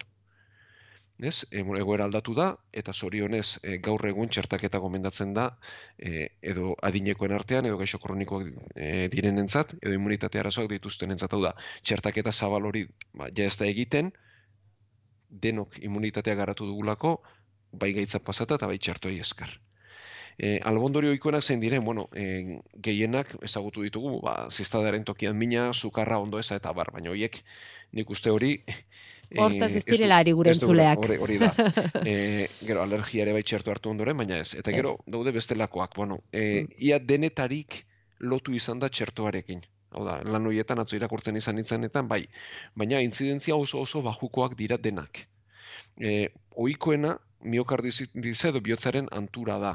[1.19, 1.45] Ez?
[1.51, 5.45] E, egoera aldatu da, eta zorionez e, gaur egun txertaketa gomendatzen da
[5.97, 11.53] e, edo adinekoen artean, edo gaixo kronikoak e, direnentzat, edo immunitate arazoak dituztenentzat hau da.
[11.83, 14.11] Txertaketa zabal hori ba, ja ez da egiten,
[15.29, 17.21] denok immunitatea garatu dugulako,
[17.71, 19.55] bai gaitza pasata eta bai txertoi esker.
[20.35, 26.19] E, albondorio ikoenak zein diren, bueno, e, gehienak ezagutu ditugu, ba, ziztadaren tokian mina, sukarra
[26.19, 27.39] ondo eza eta bar, baina horiek
[27.95, 28.57] nik uste hori...
[29.37, 30.99] Hortaz ez du- direla ari gure ez entzuleak.
[30.99, 31.51] Hori, hori da.
[32.05, 34.53] E, gero, alergia ere bai txertu hartu ondoren, baina ez.
[34.59, 37.85] Eta gero, daude bestelakoak, bueno, e, ia denetarik
[38.19, 39.63] lotu izan da txertoarekin.
[39.95, 42.25] Hau da, lan horietan atzo irakurtzen izan itzanetan, bai.
[42.75, 45.25] Baina intzidentzia oso oso bajukoak dira denak.
[45.99, 49.73] E, oikoena miokardize edo bihotzaren antura da.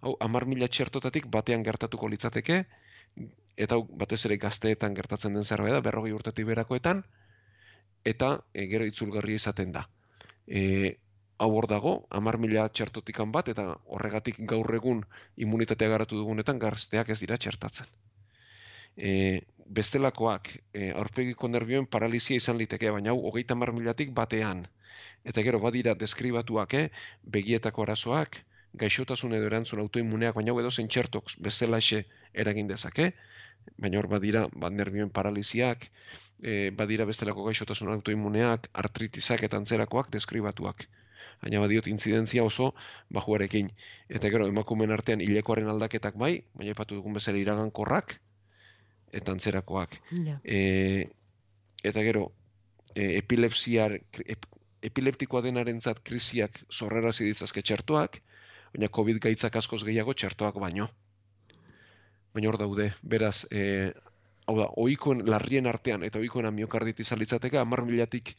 [0.00, 2.64] Hau, amar mila txertotatik batean gertatuko litzateke,
[3.60, 7.04] eta batez ere gazteetan gertatzen den zerbait da, berrogei urtetik berakoetan,
[8.04, 9.86] eta e, gero itzulgarria izaten da.
[10.46, 10.96] E,
[11.40, 15.04] hau hor dago, amar mila txertotikan bat, eta horregatik gaur egun
[15.36, 17.88] immunitatea garatu dugunetan gazteak ez dira txertatzen.
[18.96, 19.12] E,
[19.66, 24.66] bestelakoak, e, aurpegiko nervioen paralizia izan liteke, baina hau hogeita hamar milatik batean.
[25.24, 26.86] Eta gero badira deskribatuak, eh?
[27.36, 28.40] begietako arazoak,
[28.82, 31.32] gaixotasun edo erantzun autoimmuneak, baina hau edo zen txertok
[32.34, 33.12] eragin dezake,
[33.78, 35.90] baina hor badira ba, nervioen paraliziak,
[36.42, 40.86] e, badira bestelako gaixotasun autoimmuneak, artritisak eta antzerakoak deskribatuak.
[41.40, 42.72] Baina badiot intzidentzia oso
[43.12, 43.70] bajuarekin.
[44.08, 48.18] Eta gero emakumeen artean hilekoaren aldaketak bai, baina ipatu dugun bezala iragankorrak
[49.12, 49.96] eta antzerakoak.
[50.26, 50.38] Ja.
[50.44, 51.08] E,
[51.82, 52.28] eta gero,
[52.94, 54.46] e, epilepsiar, ep,
[54.82, 58.20] epileptikoa denarentzat krisiak sorrerazi ditzazke txertoak,
[58.74, 60.90] baina COVID gaitzak askoz gehiago txertoak baino.
[62.34, 63.90] Baina hor daude, beraz, e,
[64.50, 68.34] hau da, ohikoen larrien artean eta ohikoena miokarditisa litzateke, hamar milatik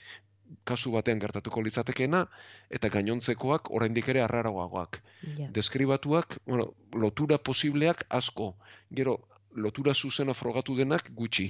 [0.68, 2.26] kasu batean gertatuko litzatekeena,
[2.70, 4.99] eta gainontzekoak oraindik ere arraragoagoak.
[5.38, 5.47] Ja.
[5.55, 8.55] Deskribatuak, bueno, lotura posibleak asko,
[8.91, 9.22] gero
[9.55, 11.47] lotura zuzena frogatu denak gutxi,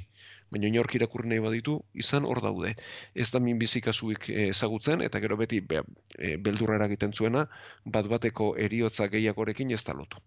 [0.52, 2.74] baina inork irakurri nahi baditu, izan hor daude.
[3.14, 5.84] Ez da minbizi kasuik eh, ezagutzen, eta gero beti be,
[6.18, 7.46] e, beldurra eragiten zuena,
[7.86, 10.22] bat bateko eriotza gehiagorekin ez da lotu.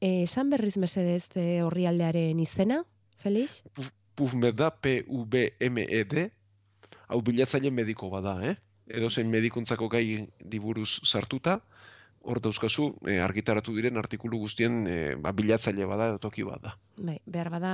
[0.00, 2.84] Eh, esan berriz mesedez eh, orrialdearen izena,
[3.22, 3.62] Felix?
[4.18, 6.28] PubMed da, P-U-B-M-E-D,
[7.08, 8.56] hau bilatzaile mediko bada, eh?
[8.88, 10.04] Edo zein medikuntzako gai
[10.48, 11.58] liburuz sartuta,
[12.28, 16.74] hor dauzkazu eh, argitaratu diren artikulu guztien eh, ba, bilatzaile bada edo toki bada.
[16.96, 17.72] Bai, behar bada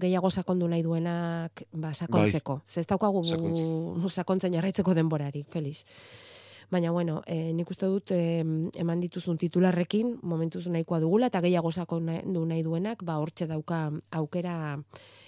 [0.00, 2.60] gehiago sakondu nahi duenak ba, sakontzeko.
[2.66, 4.08] Ze ez daukagu Sakontzen.
[4.18, 5.84] sakontzen jarraitzeko denborarik, Felix.
[6.70, 8.40] Baina, bueno, e, nik uste dut e,
[8.80, 14.56] eman dituzun titularrekin, momentuz nahikoa dugula, eta gehiago sakondu nahi duenak, ba, hortxe dauka aukera,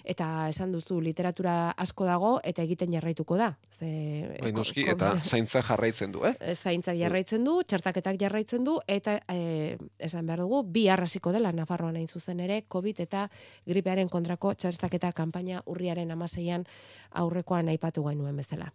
[0.07, 3.51] eta esan duzu, literatura asko dago, eta egiten jarraituko da.
[3.69, 3.89] Ze,
[4.41, 6.33] Bai, noski, eta zaintza jarraitzen du, eh?
[6.63, 11.99] zaintzak jarraitzen du, txertaketak jarraitzen du, eta e, esan behar dugu, bi arrasiko dela Nafarroan
[11.99, 13.27] hain zuzen ere, COVID eta
[13.67, 16.65] gripearen kontrako txertaketa kanpaina urriaren amaseian
[17.21, 18.71] aurrekoan aipatu genuen bezala.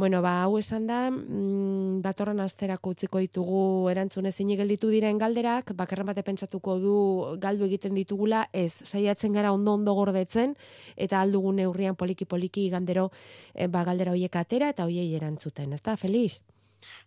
[0.00, 5.74] Bueno, ba, hau esan da, mm, datorren asterako utziko ditugu erantzun ezinik gelditu diren galderak,
[5.76, 6.94] bakarren bate pentsatuko du
[7.42, 10.54] galdu egiten ditugula, ez, saiatzen gara ondo-ondo gordetzen,
[10.96, 13.10] eta aldugun neurrian poliki-poliki gandero,
[13.52, 16.40] e, ba, galdera hoiek atera eta hoiei erantzuten, ez da, Felix?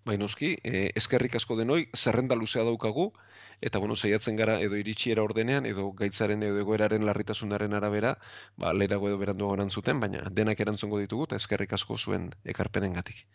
[0.05, 3.09] Bai noski, e, eskerrik asko denoi, zerrenda luzea daukagu,
[3.61, 8.17] eta bueno, saiatzen gara edo iritsiera ordenean, edo gaitzaren edo egoeraren larritasunaren arabera,
[8.57, 13.25] ba, leherago edo berandu erantzuten, baina denak erantzungo ditugu, eta eskerrik asko zuen ekarpenengatik.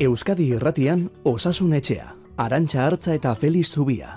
[0.00, 4.14] Euskadi Irratian Osasun Etxea, Arantxa Hartza eta Feliz Zubia.